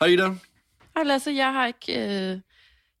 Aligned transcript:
Hej 0.00 0.08
Ida. 0.08 0.30
Hej 0.96 1.04
Lasse, 1.04 1.30
jeg 1.30 1.52
har 1.52 1.66
ikke, 1.66 1.92
øh, 1.92 2.30
jeg 2.30 2.40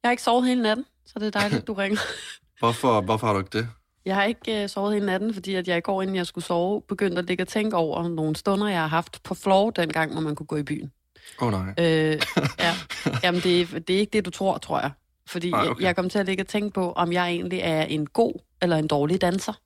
har 0.04 0.10
ikke 0.10 0.22
sovet 0.22 0.46
hele 0.46 0.62
natten, 0.62 0.86
så 1.06 1.18
det 1.18 1.26
er 1.26 1.30
dejligt, 1.30 1.66
du 1.66 1.74
ringer. 1.74 2.00
Hvorfor, 2.60 3.00
hvorfor 3.00 3.26
har 3.26 3.34
du 3.34 3.38
ikke 3.38 3.58
det? 3.58 3.68
Jeg 4.04 4.14
har 4.14 4.24
ikke 4.24 4.62
øh, 4.62 4.68
sovet 4.68 4.94
hele 4.94 5.06
natten, 5.06 5.34
fordi 5.34 5.54
at 5.54 5.68
jeg 5.68 5.78
i 5.78 5.80
går, 5.80 6.02
inden 6.02 6.16
jeg 6.16 6.26
skulle 6.26 6.44
sove, 6.44 6.82
begyndte 6.82 7.18
at 7.18 7.24
ligge 7.24 7.44
og 7.44 7.48
tænke 7.48 7.76
over 7.76 8.08
nogle 8.08 8.36
stunder, 8.36 8.68
jeg 8.68 8.80
har 8.80 8.86
haft 8.86 9.22
på 9.22 9.34
floor 9.34 9.70
dengang, 9.70 10.12
hvor 10.12 10.20
man 10.20 10.34
kunne 10.34 10.46
gå 10.46 10.56
i 10.56 10.62
byen. 10.62 10.92
Åh 11.40 11.46
oh, 11.46 11.52
nej. 11.52 11.74
Øh, 11.78 12.20
ja. 12.58 12.74
Jamen, 13.22 13.40
det 13.40 13.60
er, 13.60 13.80
det 13.80 13.96
er 13.96 14.00
ikke 14.00 14.12
det, 14.12 14.24
du 14.24 14.30
tror, 14.30 14.58
tror 14.58 14.80
jeg. 14.80 14.90
Fordi 15.26 15.50
jeg, 15.50 15.70
okay. 15.70 15.82
jeg 15.82 15.96
kom 15.96 16.10
til 16.10 16.18
at 16.18 16.26
ligge 16.26 16.42
og 16.42 16.46
tænke 16.46 16.70
på, 16.70 16.92
om 16.92 17.12
jeg 17.12 17.28
egentlig 17.28 17.60
er 17.62 17.82
en 17.82 18.06
god 18.06 18.32
eller 18.62 18.76
en 18.76 18.86
dårlig 18.86 19.20
danser. 19.20 19.52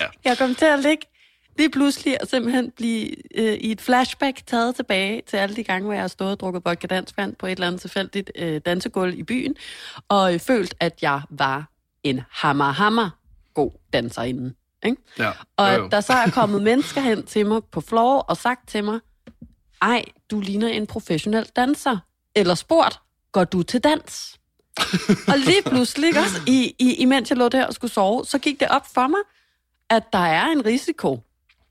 Ja. 0.00 0.06
Jeg 0.24 0.38
kom 0.38 0.54
til 0.54 0.64
at 0.64 0.78
ligge 0.78 1.06
lige 1.58 1.70
pludselig 1.70 2.22
og 2.22 2.28
simpelthen 2.28 2.70
blive 2.70 3.14
øh, 3.38 3.54
i 3.54 3.72
et 3.72 3.80
flashback 3.80 4.46
taget 4.46 4.76
tilbage 4.76 5.22
til 5.26 5.36
alle 5.36 5.56
de 5.56 5.64
gange, 5.64 5.84
hvor 5.84 5.92
jeg 5.92 6.02
har 6.02 6.08
stået 6.08 6.30
og 6.30 6.40
drukket 6.40 6.64
vodka 6.64 6.86
danskvand 6.86 7.36
på 7.36 7.46
et 7.46 7.52
eller 7.52 7.66
andet 7.66 7.80
tilfældigt 7.80 8.30
øh, 8.38 8.60
dansegulv 8.66 9.18
i 9.18 9.22
byen, 9.22 9.54
og 10.08 10.34
øh, 10.34 10.40
følt, 10.40 10.74
at 10.80 10.98
jeg 11.02 11.20
var 11.30 11.68
en 12.02 12.20
hammer, 12.30 12.72
hammer 12.72 13.10
god 13.54 13.70
danserinde. 13.92 14.54
Ikke? 14.84 14.96
Ja. 15.18 15.30
Og 15.56 15.68
Jo, 15.68 15.72
at 15.72 15.78
jo. 15.78 15.88
der 15.88 16.00
så 16.00 16.12
er 16.12 16.30
kommet 16.30 16.62
mennesker 16.70 17.00
hen 17.00 17.22
til 17.22 17.46
mig 17.46 17.64
på 17.64 17.80
floor 17.80 18.18
og 18.18 18.36
sagt 18.36 18.68
til 18.68 18.84
mig, 18.84 19.00
ej, 19.82 20.04
du 20.30 20.40
ligner 20.40 20.68
en 20.68 20.86
professionel 20.86 21.46
danser. 21.56 21.98
Eller 22.34 22.54
spurgt, 22.54 23.00
går 23.32 23.44
du 23.44 23.62
til 23.62 23.80
dans? 23.80 24.40
og 25.30 25.38
lige 25.38 25.62
pludselig, 25.66 26.06
ikke 26.06 26.20
også, 26.20 26.40
i, 26.46 26.74
i, 26.78 26.94
imens 26.94 27.30
jeg 27.30 27.38
lå 27.38 27.48
der 27.48 27.66
og 27.66 27.74
skulle 27.74 27.92
sove, 27.92 28.24
så 28.24 28.38
gik 28.38 28.60
det 28.60 28.68
op 28.68 28.86
for 28.94 29.06
mig, 29.06 29.20
at 29.90 30.12
der 30.12 30.18
er 30.18 30.46
en 30.46 30.64
risiko, 30.64 31.22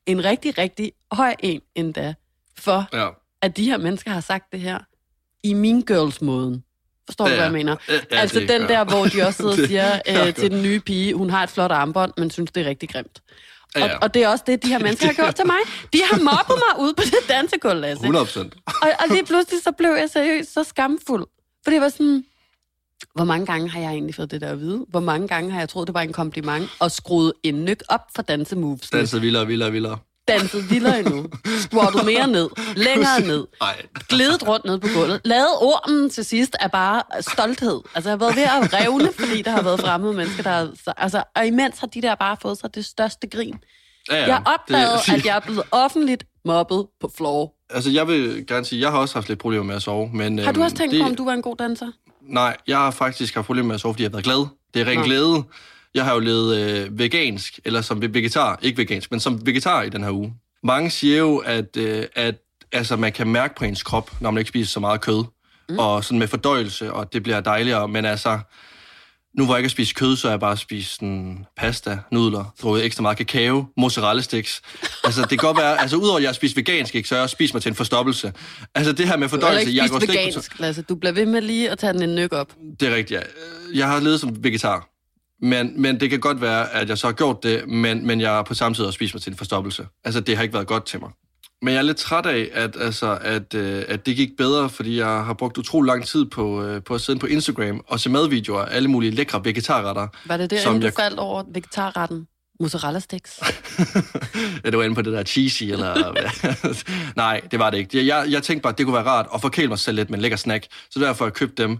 en 0.05 0.23
rigtig, 0.23 0.57
rigtig 0.57 0.91
høj 1.11 1.35
en 1.39 1.61
endda, 1.75 2.13
for 2.59 2.85
Ja. 2.93 3.09
at 3.41 3.57
de 3.57 3.65
her 3.65 3.77
mennesker 3.77 4.11
har 4.11 4.21
sagt 4.21 4.51
det 4.51 4.59
her 4.59 4.79
i 5.43 5.53
min 5.53 5.81
girls-måden. 5.81 6.63
Forstår 7.05 7.25
du, 7.25 7.29
Ja, 7.31 7.35
hvad 7.35 7.39
ja. 7.39 7.43
jeg 7.43 7.51
mener? 7.53 7.75
Ja, 7.89 7.93
ja, 7.93 7.99
altså 8.17 8.39
den 8.39 8.47
gør 8.61 8.67
der, 8.67 8.83
hvor 8.83 9.05
de 9.05 9.23
også 9.27 9.37
sidder 9.37 9.51
og 9.63 9.67
siger 9.69 9.99
øh, 10.27 10.33
til 10.33 10.51
den 10.51 10.61
nye 10.63 10.79
pige, 10.79 11.13
hun 11.13 11.29
har 11.29 11.43
et 11.43 11.49
flot 11.49 11.71
armbånd, 11.71 12.11
men 12.17 12.31
synes, 12.31 12.51
det 12.51 12.65
er 12.65 12.69
rigtig 12.69 12.89
grimt. 12.89 13.21
Og, 13.75 13.81
Ja, 13.81 13.85
ja. 13.85 13.97
og 13.97 14.13
det 14.13 14.23
er 14.23 14.27
også 14.27 14.43
det, 14.47 14.63
de 14.63 14.67
her 14.67 14.79
mennesker 14.79 15.05
har 15.07 15.13
gjort 15.13 15.35
til 15.35 15.45
mig. 15.45 15.55
De 15.93 16.01
har 16.11 16.19
mobbet 16.19 16.55
mig 16.69 16.83
ude 16.85 16.93
på 16.93 17.03
det 17.03 17.29
dansegulv, 17.29 17.79
Lasse. 17.81 18.01
100 18.01 18.25
procent. 18.25 18.55
Og, 18.65 18.89
og 18.99 19.05
lige 19.09 19.25
pludselig 19.25 19.63
så 19.63 19.71
blev 19.71 19.89
jeg 19.89 20.09
seriøst 20.09 20.53
så 20.53 20.63
skamfuld. 20.63 21.25
For 21.63 21.71
det 21.71 21.81
var 21.81 21.89
sådan, 21.89 22.25
hvor 23.15 23.23
mange 23.25 23.45
gange 23.45 23.69
har 23.69 23.79
jeg 23.79 23.89
egentlig 23.91 24.15
fået 24.15 24.31
det 24.31 24.41
der 24.41 24.49
at 24.49 24.59
vide? 24.59 24.85
Hvor 24.89 24.99
mange 24.99 25.27
gange 25.27 25.51
har 25.51 25.59
jeg 25.59 25.69
troet, 25.69 25.87
det 25.87 25.93
var 25.93 26.01
en 26.01 26.13
kompliment, 26.13 26.69
og 26.79 26.91
skruet 26.91 27.33
en 27.43 27.65
nyk 27.65 27.83
op 27.89 28.01
for 28.15 28.21
dansemoves? 28.21 28.89
Danset 28.89 29.21
vildere, 29.21 29.47
vildere, 29.47 29.71
vildere. 29.71 29.97
Danset 30.27 30.69
vildere 30.69 30.99
endnu. 30.99 31.25
Squattet 31.63 32.05
mere 32.05 32.27
ned. 32.27 32.49
Længere 32.75 33.21
ned. 33.21 33.47
Nej. 33.61 33.81
Glidet 34.09 34.47
rundt 34.47 34.65
ned 34.65 34.79
på 34.79 34.87
gulvet. 34.95 35.21
Lavet 35.25 35.47
ormen 35.61 36.09
til 36.09 36.25
sidst 36.25 36.55
af 36.59 36.71
bare 36.71 37.01
stolthed. 37.21 37.81
Altså, 37.95 38.09
jeg 38.09 38.19
har 38.19 38.25
været 38.25 38.35
ved 38.35 38.43
at 38.43 38.73
revne, 38.85 39.09
fordi 39.19 39.41
der 39.41 39.51
har 39.51 39.61
været 39.61 39.79
fremmede 39.79 40.13
mennesker, 40.13 40.43
der 40.43 40.49
har... 40.49 40.93
Altså, 40.97 41.23
og 41.35 41.47
imens 41.47 41.79
har 41.79 41.87
de 41.87 42.01
der 42.01 42.15
bare 42.15 42.37
fået 42.41 42.57
sig 42.57 42.75
det 42.75 42.85
største 42.85 43.27
grin. 43.27 43.55
Ja, 44.11 44.15
ja. 44.17 44.25
Jeg 44.27 44.41
opdagede, 44.45 44.91
Det- 45.07 45.13
at 45.13 45.25
jeg 45.25 45.35
er 45.35 45.39
blevet 45.39 45.61
offentligt 45.71 46.23
mobbet 46.45 46.85
på 47.01 47.11
floor. 47.17 47.53
Altså, 47.69 47.89
jeg 47.89 48.07
vil 48.07 48.47
gerne 48.47 48.65
sige, 48.65 48.81
jeg 48.81 48.91
har 48.91 48.97
også 48.97 49.15
haft 49.15 49.27
lidt 49.27 49.39
problemer 49.39 49.63
med 49.63 49.75
at 49.75 49.81
sove. 49.81 50.09
Men, 50.13 50.39
Har 50.39 50.51
du 50.51 50.59
øhm, 50.59 50.63
også 50.63 50.75
tænkt 50.75 50.91
det, 50.93 51.01
på, 51.01 51.07
om 51.07 51.15
du 51.15 51.25
var 51.25 51.33
en 51.33 51.41
god 51.41 51.55
danser? 51.55 51.87
Nej, 52.27 52.57
jeg 52.67 52.77
har 52.77 52.91
faktisk 52.91 53.35
haft 53.35 53.45
problemer 53.45 53.67
med 53.67 53.75
at 53.75 53.81
sove, 53.81 53.93
fordi 53.93 54.03
jeg 54.03 54.09
har 54.09 54.11
været 54.11 54.25
glad. 54.25 54.45
Det 54.73 54.81
er 54.81 54.85
ren 54.85 54.97
Nå. 54.97 55.03
glæde. 55.03 55.43
Jeg 55.93 56.05
har 56.05 56.13
jo 56.13 56.19
levet 56.19 56.57
øh, 56.57 56.99
vegansk, 56.99 57.59
eller 57.65 57.81
som 57.81 58.01
vegetar, 58.01 58.59
ikke 58.61 58.77
vegansk, 58.77 59.11
men 59.11 59.19
som 59.19 59.45
vegetar 59.45 59.81
i 59.81 59.89
den 59.89 60.03
her 60.03 60.11
uge. 60.11 60.33
Mange 60.63 60.89
siger 60.89 61.17
jo, 61.17 61.37
at, 61.37 61.77
øh, 61.77 62.05
at 62.15 62.35
altså, 62.71 62.95
man 62.95 63.11
kan 63.11 63.27
mærke 63.27 63.55
på 63.55 63.65
ens 63.65 63.83
krop, 63.83 64.11
når 64.21 64.31
man 64.31 64.41
ikke 64.41 64.49
spiser 64.49 64.71
så 64.71 64.79
meget 64.79 65.01
kød, 65.01 65.23
mm. 65.69 65.79
og 65.79 66.03
sådan 66.03 66.19
med 66.19 66.27
fordøjelse, 66.27 66.93
og 66.93 67.13
det 67.13 67.23
bliver 67.23 67.41
dejligere, 67.41 67.87
men 67.87 68.05
altså, 68.05 68.39
nu 69.37 69.45
hvor 69.45 69.53
jeg 69.55 69.59
ikke 69.59 69.67
har 69.67 69.69
spist 69.71 69.95
kød, 69.95 70.15
så 70.15 70.27
har 70.27 70.31
jeg 70.33 70.39
bare 70.39 70.57
spist 70.57 70.91
sådan, 70.95 71.45
pasta, 71.57 71.97
nudler, 72.11 72.53
drukket 72.61 72.85
ekstra 72.85 73.01
meget 73.01 73.17
kakao, 73.17 73.65
mozzarella 73.77 74.21
sticks. 74.21 74.61
Altså, 75.03 75.21
det 75.21 75.29
kan 75.29 75.37
godt 75.37 75.57
være, 75.57 75.81
altså 75.81 75.97
udover 75.97 76.17
at 76.17 76.23
jeg 76.23 76.29
har 76.29 76.33
spist 76.33 76.55
vegansk, 76.57 76.95
ikke, 76.95 77.09
så 77.09 77.15
har 77.15 77.19
jeg 77.19 77.23
også 77.23 77.33
spist 77.33 77.53
mig 77.53 77.61
til 77.63 77.69
en 77.69 77.75
forstoppelse. 77.75 78.33
Altså, 78.75 78.91
det 78.91 79.07
her 79.07 79.17
med 79.17 79.27
Du 79.29 79.35
har 79.35 79.41
fordøjelse, 79.41 79.69
ikke 79.69 79.81
jeg 79.81 79.89
spist 79.89 80.07
på- 80.07 80.11
vegansk, 80.13 80.59
Lasse. 80.59 80.81
Du 80.81 80.95
bliver 80.95 81.11
ved 81.13 81.25
med 81.25 81.41
lige 81.41 81.69
at 81.69 81.77
tage 81.79 81.93
den 81.93 82.03
en 82.03 82.15
nyk 82.15 82.33
op. 82.33 82.53
det 82.79 82.87
er 82.91 82.95
rigtigt, 82.95 83.19
ja. 83.19 83.25
Jeg 83.79 83.87
har 83.87 83.99
levet 83.99 84.19
som 84.19 84.43
vegetar. 84.43 84.89
Men, 85.45 85.81
men 85.81 85.99
det 85.99 86.09
kan 86.09 86.19
godt 86.19 86.41
være, 86.41 86.73
at 86.73 86.89
jeg 86.89 86.97
så 86.97 87.07
har 87.07 87.13
gjort 87.13 87.43
det, 87.43 87.67
men, 87.67 88.07
men 88.07 88.21
jeg 88.21 88.29
har 88.29 88.43
på 88.43 88.53
samme 88.53 88.75
tid 88.75 88.85
også 88.85 88.95
spist 88.97 89.13
mig 89.13 89.21
til 89.21 89.31
en 89.31 89.37
forstoppelse. 89.37 89.87
Altså, 90.05 90.19
det 90.21 90.35
har 90.35 90.43
ikke 90.43 90.53
været 90.53 90.67
godt 90.67 90.85
til 90.85 90.99
mig. 90.99 91.09
Men 91.63 91.73
jeg 91.73 91.79
er 91.79 91.83
lidt 91.83 91.97
træt 91.97 92.25
af, 92.25 92.49
at, 92.53 92.75
altså, 92.79 93.17
at, 93.21 93.53
øh, 93.53 93.83
at 93.87 94.05
det 94.05 94.15
gik 94.15 94.29
bedre, 94.37 94.69
fordi 94.69 94.97
jeg 94.97 95.05
har 95.07 95.33
brugt 95.33 95.57
utrolig 95.57 95.87
lang 95.87 96.05
tid 96.05 96.25
på, 96.25 96.63
øh, 96.63 96.83
på 96.83 96.95
at 96.95 97.01
sidde 97.01 97.19
på 97.19 97.25
Instagram 97.25 97.81
og 97.87 97.99
se 97.99 98.09
madvideoer 98.09 98.61
af 98.61 98.75
alle 98.75 98.87
mulige 98.89 99.11
lækre 99.11 99.45
vegetarretter. 99.45 100.07
Var 100.25 100.37
det 100.37 100.49
der, 100.49 100.61
Som 100.61 100.69
inden 100.71 100.81
du 100.81 100.85
jeg- 100.87 100.93
faldt 101.03 101.19
over 101.19 101.43
vegetarretten? 101.53 102.27
Mozzarella 102.59 102.99
sticks. 102.99 103.39
ja, 104.63 104.69
det 104.69 104.77
var 104.77 104.83
inde 104.83 104.95
på 104.95 105.01
det 105.01 105.13
der 105.13 105.23
cheesy, 105.23 105.63
eller? 105.63 106.13
Nej, 107.15 107.41
det 107.51 107.59
var 107.59 107.69
det 107.69 107.77
ikke. 107.77 108.07
Jeg, 108.07 108.25
jeg 108.29 108.43
tænkte 108.43 108.61
bare, 108.63 108.71
at 108.73 108.77
det 108.77 108.85
kunne 108.85 108.93
være 108.95 109.03
rart 109.03 109.27
at 109.35 109.41
forkæle 109.41 109.67
mig 109.67 109.79
selv 109.79 109.95
lidt 109.95 110.09
med 110.09 110.17
en 110.17 110.21
lækker 110.21 110.37
snack, 110.37 110.65
så 110.89 110.99
derfor 110.99 111.25
har 111.25 111.29
jeg 111.29 111.33
købt 111.33 111.57
dem. 111.57 111.77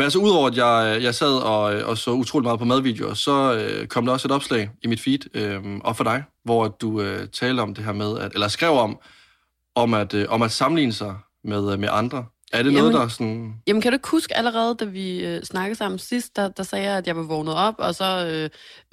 Men 0.00 0.04
altså, 0.04 0.18
udover 0.18 0.48
at 0.48 0.56
jeg, 0.56 1.02
jeg 1.02 1.14
sad 1.14 1.32
og, 1.32 1.62
og 1.62 1.98
så 1.98 2.10
utrolig 2.10 2.44
meget 2.44 2.58
på 2.58 2.64
madvideoer, 2.64 3.14
så 3.14 3.54
øh, 3.54 3.86
kom 3.86 4.06
der 4.06 4.12
også 4.12 4.28
et 4.28 4.32
opslag 4.32 4.70
i 4.82 4.86
mit 4.86 5.00
feed, 5.00 5.36
øh, 5.36 5.62
og 5.84 5.96
for 5.96 6.04
dig, 6.04 6.24
hvor 6.44 6.68
du 6.68 7.00
øh, 7.00 7.28
talte 7.28 7.60
om 7.60 7.74
det 7.74 7.84
her 7.84 7.92
med, 7.92 8.18
at, 8.18 8.32
eller 8.34 8.48
skrev 8.48 8.70
om, 8.70 8.98
om 9.74 9.94
at, 9.94 10.14
øh, 10.14 10.26
om 10.28 10.42
at 10.42 10.50
sammenligne 10.52 10.92
sig 10.92 11.14
med, 11.44 11.72
øh, 11.72 11.78
med 11.78 11.88
andre. 11.92 12.24
Er 12.52 12.62
det 12.62 12.72
noget, 12.72 12.86
Jamen- 12.86 12.96
der 12.96 13.04
er 13.04 13.08
sådan... 13.08 13.54
Jamen, 13.66 13.82
kan 13.82 13.92
du 13.92 13.94
ikke 13.94 14.08
huske 14.08 14.36
allerede, 14.36 14.74
da 14.74 14.84
vi 14.84 15.26
øh, 15.26 15.42
snakkede 15.42 15.78
sammen 15.78 15.98
sidst, 15.98 16.36
der, 16.36 16.48
der 16.48 16.62
sagde 16.62 16.88
jeg, 16.88 16.96
at 16.96 17.06
jeg 17.06 17.16
var 17.16 17.22
vågnet 17.22 17.54
op, 17.54 17.74
og 17.78 17.94
så 17.94 18.26
øh, 18.26 18.50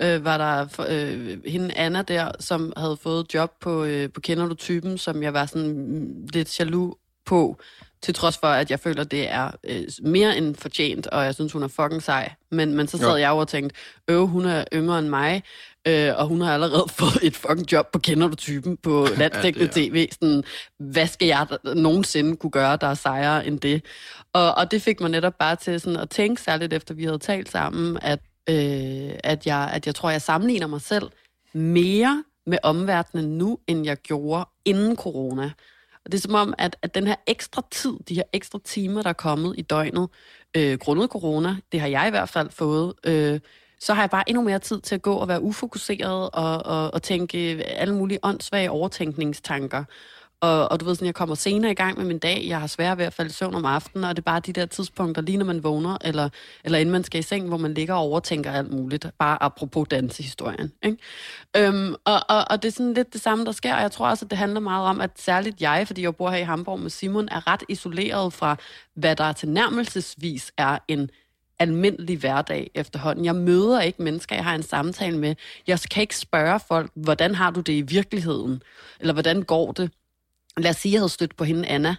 øh, 0.08 0.26
var 0.26 0.38
der 0.38 0.86
øh, 0.90 1.38
hende 1.46 1.74
Anna 1.76 2.02
der, 2.02 2.32
som 2.40 2.74
havde 2.78 2.98
fået 2.98 3.34
job 3.34 3.52
på, 3.62 3.84
øh, 3.84 4.10
på 4.14 4.22
Kender 4.22 4.48
du 4.48 4.56
typen, 4.56 4.98
som 4.98 5.24
jeg 5.24 5.34
var 5.34 5.46
sådan 5.46 6.28
lidt 6.34 6.60
jaloux 6.60 6.94
på, 7.26 7.60
til 8.02 8.14
trods 8.14 8.38
for, 8.38 8.48
at 8.48 8.72
jeg 8.72 8.80
føler, 8.80 9.04
det 9.04 9.32
er 9.32 9.52
øh, 9.64 9.84
mere 10.02 10.38
end 10.38 10.56
fortjent, 10.56 11.08
og 11.08 11.26
jeg 11.26 11.36
synes, 11.36 11.54
hun 11.54 11.64
er 11.64 11.68
fucking 11.68 12.04
sej. 12.04 12.32
Men, 12.52 12.76
men 12.76 12.88
så 12.88 12.98
sad 12.98 13.10
Jo. 13.10 13.16
jeg 13.16 13.30
jo 13.30 13.38
og 13.38 13.48
tænkte, 13.48 13.76
øv, 14.08 14.28
hun 14.28 14.46
er 14.46 14.64
yngre 14.74 15.00
end 15.00 15.08
mig, 15.08 15.44
øh, 15.88 16.14
og 16.18 16.28
hun 16.28 16.42
har 16.42 16.54
allerede 16.54 16.86
fået 17.00 17.20
et 17.24 17.36
fucking 17.36 17.72
job 17.72 17.92
på 17.92 18.00
Kender 18.00 18.28
du 18.28 18.36
typen 18.36 18.78
på 18.78 19.08
landstækkende 19.18 19.68
det 19.68 19.74
tv. 19.74 20.08
Sådan, 20.12 20.44
hvad 20.80 21.08
skal 21.08 21.28
jeg 21.28 21.48
nogensinde 21.76 22.36
kunne 22.36 22.52
gøre, 22.52 22.78
der 22.82 22.88
er 22.88 22.94
sejere 22.94 23.48
end 23.48 23.60
det? 23.60 23.86
Og, 24.34 24.56
og 24.56 24.72
det 24.72 24.82
fik 24.82 25.00
mig 25.02 25.10
netop 25.10 25.38
bare 25.40 25.56
til 25.56 25.82
sådan 25.82 26.00
at 26.00 26.10
tænke, 26.10 26.42
særligt 26.42 26.74
efter 26.74 26.94
vi 26.94 27.04
havde 27.04 27.18
talt 27.20 27.52
sammen, 27.52 27.98
at, 28.02 28.20
øh, 28.50 29.12
at, 29.24 29.48
jeg, 29.48 29.70
at 29.74 29.86
jeg 29.86 29.96
tror, 29.96 30.10
jeg 30.10 30.22
sammenligner 30.22 30.68
mig 30.68 30.82
selv 30.82 31.10
mere 31.54 32.24
med 32.48 32.58
omverdenen 32.64 33.38
nu, 33.38 33.60
end 33.68 33.86
jeg 33.86 33.98
gjorde 33.98 34.46
inden 34.66 34.96
corona. 34.96 35.52
Og 36.08 36.12
det 36.12 36.18
er 36.18 36.22
som 36.22 36.36
om, 36.36 36.54
at, 36.58 36.78
at 36.82 36.96
den 36.96 37.08
her 37.08 37.16
ekstra 37.28 37.62
tid, 37.72 37.94
de 38.10 38.16
her 38.16 38.24
ekstra 38.34 38.60
timer, 38.64 39.02
der 39.02 39.10
er 39.10 39.14
kommet 39.14 39.56
i 39.58 39.62
døgnet, 39.62 40.10
øh, 40.58 40.78
grundet 40.78 41.10
corona, 41.10 41.56
det 41.72 41.80
har 41.80 41.88
jeg 41.88 42.08
i 42.08 42.10
hvert 42.10 42.30
fald 42.30 42.50
fået, 42.50 42.94
øh, 43.04 43.40
så 43.80 43.94
har 43.94 44.02
jeg 44.02 44.10
bare 44.10 44.30
endnu 44.30 44.44
mere 44.44 44.60
tid 44.60 44.82
til 44.82 44.96
at 44.96 45.02
gå 45.02 45.14
og 45.14 45.28
være 45.28 45.42
ufokuseret 45.42 46.30
og, 46.34 46.66
og, 46.66 46.94
og 46.94 47.04
tænke 47.04 47.38
alle 47.64 47.96
mulige 47.96 48.20
åndssvage 48.24 48.72
overtænkningstanker. 48.72 49.84
Og, 50.42 50.72
og 50.72 50.80
du 50.80 50.86
ved 50.86 50.96
sådan, 50.96 51.06
jeg 51.06 51.16
kommer 51.16 51.36
senere 51.36 51.72
i 51.72 51.76
gang 51.76 51.98
med 51.98 52.06
min 52.06 52.20
dag, 52.20 52.46
jeg 52.48 52.60
har 52.60 52.68
svært 52.68 52.98
ved 52.98 53.06
at 53.06 53.14
falde 53.14 53.30
i 53.30 53.34
søvn 53.34 53.56
om 53.56 53.66
aftenen, 53.66 54.04
og 54.04 54.16
det 54.16 54.22
er 54.22 54.24
bare 54.24 54.40
de 54.40 54.54
der 54.54 54.66
tidspunkter, 54.66 55.22
lige 55.22 55.38
når 55.38 55.46
man 55.46 55.64
vågner, 55.64 55.98
eller, 56.02 56.30
eller 56.64 56.80
inden 56.80 56.92
man 56.92 57.04
skal 57.04 57.20
i 57.20 57.24
seng, 57.24 57.48
hvor 57.48 57.58
man 57.58 57.74
ligger 57.74 57.94
og 57.94 58.00
overtænker 58.00 58.52
alt 58.52 58.72
muligt, 58.72 59.08
bare 59.20 59.44
apropos 59.44 59.88
dansehistorien. 59.92 60.72
Ikke? 60.84 60.98
Øhm, 61.58 61.96
og, 62.06 62.20
og, 62.30 62.46
og 62.50 62.64
det 62.64 62.68
er 62.68 62.72
sådan 62.72 62.94
lidt 62.94 63.14
det 63.14 63.22
samme, 63.22 63.46
der 63.46 63.52
sker, 63.52 63.76
og 63.76 63.82
jeg 63.82 63.92
tror 63.92 64.10
også, 64.10 64.26
at 64.26 64.32
det 64.32 64.38
handler 64.38 64.60
meget 64.60 64.88
om, 64.88 65.02
at 65.02 65.12
særligt 65.16 65.62
jeg, 65.62 65.84
fordi 65.88 66.02
jeg 66.02 66.16
bor 66.16 66.30
her 66.30 66.38
i 66.38 66.44
Hamburg 66.44 66.80
med 66.80 66.90
Simon, 66.90 67.30
er 67.32 67.48
ret 67.48 67.64
isoleret 67.70 68.34
fra, 68.34 68.56
hvad 68.96 69.16
der 69.16 69.32
tilnærmelsesvis 69.32 70.52
er 70.58 70.78
en 70.88 71.10
almindelig 71.60 72.18
hverdag 72.18 72.72
efterhånden. 72.76 73.26
Jeg 73.26 73.36
møder 73.36 73.82
ikke 73.82 74.04
mennesker, 74.04 74.36
jeg 74.36 74.44
har 74.44 74.56
en 74.56 74.64
samtale 74.64 75.18
med. 75.18 75.36
Jeg 75.68 75.80
kan 75.92 76.02
ikke 76.02 76.18
spørge 76.18 76.60
folk, 76.68 76.92
hvordan 76.96 77.36
har 77.36 77.52
du 77.52 77.60
det 77.60 77.74
i 77.74 77.82
virkeligheden? 77.82 78.64
Eller 79.00 79.14
hvordan 79.14 79.42
går 79.42 79.72
det? 79.72 79.92
Lad 80.58 80.70
os 80.70 80.76
sige, 80.78 80.90
at 80.92 80.94
jeg 80.94 81.00
havde 81.02 81.10
stødt 81.10 81.36
på 81.38 81.44
hende, 81.44 81.68
Anna, 81.68 81.96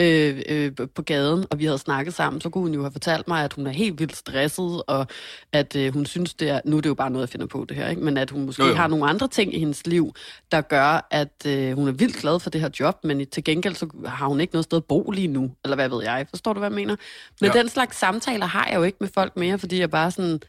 øh, 0.00 0.42
øh, 0.48 0.72
på 0.94 1.02
gaden, 1.02 1.44
og 1.50 1.58
vi 1.58 1.64
havde 1.64 1.78
snakket 1.78 2.14
sammen, 2.14 2.40
så 2.40 2.50
kunne 2.50 2.62
hun 2.62 2.74
jo 2.74 2.80
have 2.82 2.92
fortalt 2.92 3.28
mig, 3.28 3.44
at 3.44 3.52
hun 3.52 3.66
er 3.66 3.70
helt 3.70 4.00
vildt 4.00 4.16
stresset, 4.16 4.82
og 4.86 5.06
at 5.52 5.76
øh, 5.76 5.92
hun 5.94 6.06
synes, 6.06 6.34
det 6.34 6.48
er, 6.50 6.60
nu 6.64 6.76
er 6.76 6.80
det 6.80 6.88
jo 6.88 6.94
bare 6.94 7.10
noget, 7.10 7.22
jeg 7.26 7.28
finder 7.28 7.46
på 7.46 7.64
det 7.68 7.76
her, 7.76 7.88
ikke? 7.88 8.02
men 8.02 8.16
at 8.16 8.30
hun 8.30 8.46
måske 8.46 8.62
Jo, 8.62 8.66
jo, 8.66 8.68
jo. 8.70 8.74
jo. 8.76 8.80
har 8.80 8.88
nogle 8.88 9.06
andre 9.08 9.28
ting 9.28 9.54
i 9.54 9.58
hendes 9.58 9.86
liv, 9.86 10.14
der 10.52 10.60
gør, 10.60 11.08
at 11.10 11.46
øh, 11.46 11.72
hun 11.72 11.88
er 11.88 11.92
vildt 11.92 12.16
glad 12.16 12.40
for 12.40 12.50
det 12.50 12.60
her 12.60 12.70
job, 12.80 13.04
men 13.04 13.26
til 13.26 13.44
gengæld 13.44 13.74
så 13.74 13.88
har 14.06 14.26
hun 14.28 14.40
ikke 14.40 14.54
noget 14.54 14.64
sted 14.64 14.78
at 14.78 14.84
bo 14.84 15.10
lige 15.10 15.28
nu, 15.28 15.50
eller 15.64 15.74
hvad 15.74 15.88
ved 15.88 16.02
jeg, 16.04 16.26
forstår 16.30 16.52
du, 16.52 16.58
hvad 16.58 16.68
jeg 16.70 16.74
mener? 16.74 16.96
Men 17.40 17.50
Ja. 17.54 17.58
den 17.60 17.68
slags 17.68 17.96
samtaler 17.98 18.46
har 18.46 18.66
jeg 18.66 18.76
jo 18.76 18.82
ikke 18.82 18.98
med 19.00 19.08
folk 19.14 19.36
mere, 19.36 19.58
fordi 19.58 19.80
jeg 19.80 19.90
bare 19.90 20.10
sådan 20.10 20.40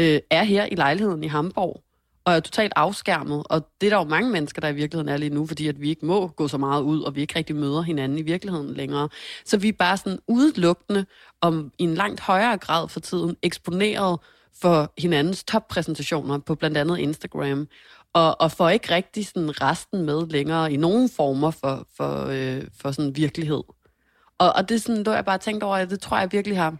øh, 0.00 0.20
er 0.30 0.44
her 0.44 0.66
i 0.66 0.74
lejligheden 0.74 1.24
i 1.24 1.26
Hamburg, 1.26 1.83
og 2.24 2.34
er 2.34 2.40
totalt 2.40 2.72
afskærmet. 2.76 3.42
Og 3.50 3.68
det 3.80 3.86
er 3.86 3.90
der 3.90 3.96
jo 3.96 4.08
mange 4.08 4.30
mennesker, 4.30 4.60
der 4.60 4.68
i 4.68 4.74
virkeligheden 4.74 5.08
er 5.08 5.16
lige 5.16 5.34
nu, 5.34 5.46
fordi 5.46 5.68
at 5.68 5.80
vi 5.80 5.88
ikke 5.88 6.06
må 6.06 6.26
gå 6.26 6.48
så 6.48 6.58
meget 6.58 6.82
ud, 6.82 7.02
og 7.02 7.14
vi 7.14 7.20
ikke 7.20 7.38
rigtig 7.38 7.56
møder 7.56 7.82
hinanden 7.82 8.18
i 8.18 8.22
virkeligheden 8.22 8.74
længere. 8.74 9.08
Så 9.44 9.56
vi 9.56 9.68
er 9.68 9.72
bare 9.72 9.96
sådan 9.96 10.18
udelukkende, 10.28 11.06
om 11.40 11.72
i 11.78 11.82
en 11.82 11.94
langt 11.94 12.20
højere 12.20 12.58
grad 12.58 12.88
for 12.88 13.00
tiden, 13.00 13.36
eksponeret 13.42 14.20
for 14.60 14.92
hinandens 14.98 15.44
toppræsentationer 15.44 16.38
på 16.38 16.54
blandt 16.54 16.76
andet 16.76 16.98
Instagram, 16.98 17.68
og, 18.12 18.40
og 18.40 18.52
får 18.52 18.68
ikke 18.68 18.94
rigtig 18.94 19.26
sådan 19.26 19.60
resten 19.62 20.06
med 20.06 20.26
længere 20.26 20.72
i 20.72 20.76
nogen 20.76 21.08
former 21.08 21.50
for, 21.50 21.86
for, 21.96 22.26
øh, 22.26 22.62
for 22.80 22.92
sådan 22.92 23.16
virkelighed. 23.16 23.62
Og, 24.38 24.52
og 24.56 24.68
det 24.68 24.74
er 24.74 24.78
sådan, 24.78 25.04
du 25.04 25.10
har 25.10 25.16
jeg 25.16 25.24
bare 25.24 25.38
tænkt 25.38 25.62
over, 25.62 25.76
at 25.76 25.90
det 25.90 26.00
tror 26.00 26.18
jeg 26.18 26.32
virkelig 26.32 26.58
har, 26.58 26.76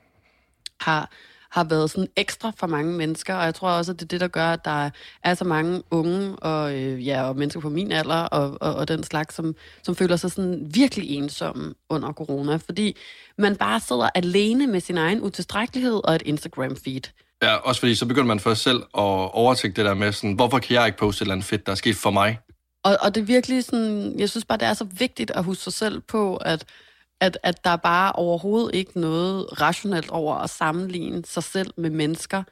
har, 0.81 1.11
har 1.55 1.65
været 1.65 1.91
sådan 1.91 2.09
ekstra 2.17 2.53
for 2.57 2.67
mange 2.67 2.93
mennesker, 2.93 3.35
og 3.35 3.45
jeg 3.45 3.55
tror 3.55 3.71
også, 3.71 3.93
at 3.93 4.01
det 4.01 4.05
er 4.05 4.09
det, 4.09 4.21
der 4.21 4.29
gør, 4.29 4.47
at 4.47 4.65
der 4.65 4.91
er 5.23 5.35
så 5.35 5.45
mange 5.45 5.83
unge 5.91 6.37
og, 6.37 6.75
øh, 6.75 7.07
ja, 7.07 7.29
og 7.29 7.37
mennesker 7.37 7.61
på 7.61 7.69
min 7.69 7.93
alder 7.93 8.23
og, 8.23 8.59
og, 8.61 8.75
og 8.75 8.89
den 8.89 9.05
slags, 9.05 9.35
som, 9.35 9.55
som 9.83 9.97
føler 9.97 10.17
sig 10.17 10.31
sådan 10.31 10.71
virkelig 10.75 11.11
ensomme 11.11 11.75
under 11.89 12.13
corona, 12.13 12.57
fordi 12.57 12.97
man 13.39 13.57
bare 13.57 13.81
sidder 13.81 14.09
alene 14.15 14.67
med 14.67 14.81
sin 14.81 14.99
egen 14.99 15.23
utilstrækkelighed 15.23 16.01
og 16.05 16.15
et 16.15 16.23
Instagram-feed. 16.23 17.13
Ja, 17.43 17.55
også 17.55 17.81
fordi 17.81 17.95
så 17.95 18.07
begynder 18.07 18.27
man 18.27 18.41
først 18.41 18.63
selv 18.63 18.79
at 18.79 19.35
overtænke 19.35 19.77
det 19.77 19.85
der 19.85 19.95
med, 19.95 20.13
sådan, 20.13 20.33
hvorfor 20.33 20.59
kan 20.59 20.75
jeg 20.75 20.87
ikke 20.87 20.99
poste 20.99 21.23
et 21.23 21.25
eller 21.27 21.35
andet 21.35 21.47
fedt, 21.47 21.67
der 21.67 21.73
er 21.73 21.77
sket 21.77 21.97
for 21.97 22.11
mig? 22.11 22.39
Og, 22.85 22.97
og 23.01 23.15
det 23.15 23.21
er 23.21 23.25
virkelig 23.25 23.65
sådan, 23.65 24.19
jeg 24.19 24.31
synes 24.31 24.45
bare, 24.45 24.59
det 24.59 24.69
er 24.69 24.75
så 24.75 24.85
vigtigt 24.85 25.31
at 25.31 25.45
huske 25.45 25.63
sig 25.63 25.73
selv 25.73 26.01
på, 26.01 26.37
at, 26.37 26.65
at, 27.21 27.39
at 27.43 27.65
der 27.65 27.71
er 27.71 27.77
bare 27.77 28.13
overhovedet 28.13 28.75
ikke 28.75 29.01
noget 29.01 29.61
rationelt 29.61 30.11
over 30.11 30.35
at 30.35 30.51
sammenligne 30.51 31.25
sig 31.25 31.43
selv 31.43 31.71
med 31.77 31.91
mennesker 31.91 32.43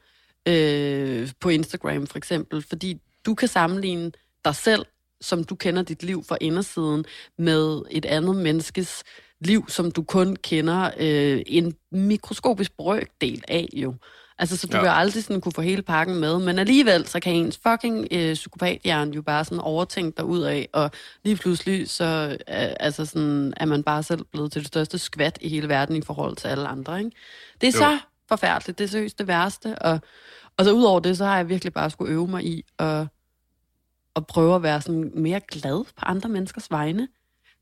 øh, 0.47 1.31
på 1.39 1.49
Instagram 1.49 2.07
for 2.07 2.17
eksempel, 2.17 2.61
fordi 2.61 3.01
du 3.25 3.35
kan 3.35 3.47
sammenligne 3.47 4.11
dig 4.45 4.55
selv, 4.55 4.85
som 5.21 5.43
du 5.43 5.55
kender 5.55 5.81
dit 5.81 6.03
liv 6.03 6.23
fra 6.27 6.37
indersiden, 6.41 7.05
med 7.37 7.81
et 7.91 8.05
andet 8.05 8.35
menneskes 8.35 9.03
liv, 9.39 9.69
som 9.69 9.91
du 9.91 10.03
kun 10.03 10.35
kender 10.35 10.91
øh, 10.97 11.41
en 11.47 11.75
mikroskopisk 11.91 12.77
brøkdel 12.77 13.43
af 13.47 13.67
jo. 13.73 13.95
Altså, 14.43 14.57
så 14.57 14.67
du 14.67 14.77
ja. 14.77 14.83
vil 14.83 14.89
aldrig 14.89 15.23
sådan 15.23 15.41
kunne 15.41 15.51
få 15.51 15.61
hele 15.61 15.81
pakken 15.81 16.15
med, 16.15 16.39
men 16.39 16.59
alligevel, 16.59 17.07
så 17.07 17.19
kan 17.19 17.33
ens 17.33 17.59
fucking 17.67 18.07
øh, 18.11 18.33
psykopathjern 18.33 19.13
jo 19.13 19.21
bare 19.21 19.45
sådan 19.45 19.59
overtænke 19.59 20.17
dig 20.17 20.25
ud 20.25 20.41
af, 20.41 20.69
og 20.73 20.91
lige 21.23 21.35
pludselig, 21.35 21.89
så 21.89 22.37
øh, 22.49 22.73
altså 22.79 23.05
sådan, 23.05 23.53
er 23.57 23.65
man 23.65 23.83
bare 23.83 24.03
selv 24.03 24.23
blevet 24.31 24.51
til 24.51 24.61
det 24.61 24.67
største 24.67 24.97
skvat 24.97 25.37
i 25.41 25.49
hele 25.49 25.69
verden 25.69 25.95
i 25.95 26.01
forhold 26.01 26.35
til 26.35 26.47
alle 26.47 26.67
andre, 26.67 26.99
ikke? 26.99 27.11
Det 27.61 27.67
er 27.67 27.71
jo. 27.71 27.77
så 27.77 27.99
forfærdeligt, 28.29 28.77
det 28.77 28.83
er 28.83 28.87
seriøst 28.87 29.19
det 29.19 29.27
værste, 29.27 29.79
og, 29.79 29.99
og 30.57 30.65
så 30.65 30.71
ud 30.71 30.83
over 30.83 30.99
det, 30.99 31.17
så 31.17 31.25
har 31.25 31.37
jeg 31.37 31.49
virkelig 31.49 31.73
bare 31.73 31.89
skulle 31.89 32.13
øve 32.13 32.27
mig 32.27 32.45
i 32.45 32.65
at, 32.79 33.07
at 34.15 34.27
prøve 34.27 34.55
at 34.55 34.63
være 34.63 34.81
sådan 34.81 35.11
mere 35.15 35.39
glad 35.39 35.83
på 35.83 36.05
andre 36.05 36.29
menneskers 36.29 36.71
vegne. 36.71 37.07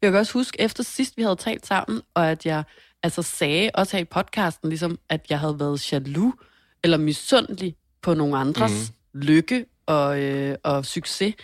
Jeg 0.02 0.12
kan 0.12 0.20
også 0.20 0.34
huske, 0.34 0.62
efter 0.62 0.84
sidst 0.84 1.18
vi 1.18 1.22
havde 1.22 1.36
talt 1.36 1.66
sammen, 1.68 2.02
og 2.14 2.32
at 2.32 2.46
jeg 2.46 2.64
altså 3.04 3.22
sagde, 3.22 3.72
også 3.74 3.98
her 3.98 4.02
i 4.02 4.06
podcasten, 4.06 4.70
ligesom, 4.70 5.00
at 5.10 5.26
jeg 5.30 5.40
havde 5.40 5.60
været 5.60 5.92
jaloux, 5.92 6.34
eller 6.84 6.98
misundelig 6.98 7.76
på 8.02 8.14
nogle 8.14 8.38
andres 8.38 8.94
mm. 9.14 9.22
lykke 9.22 9.66
og, 9.86 10.22
øh, 10.22 10.56
og 10.64 10.86
succes, 10.86 11.36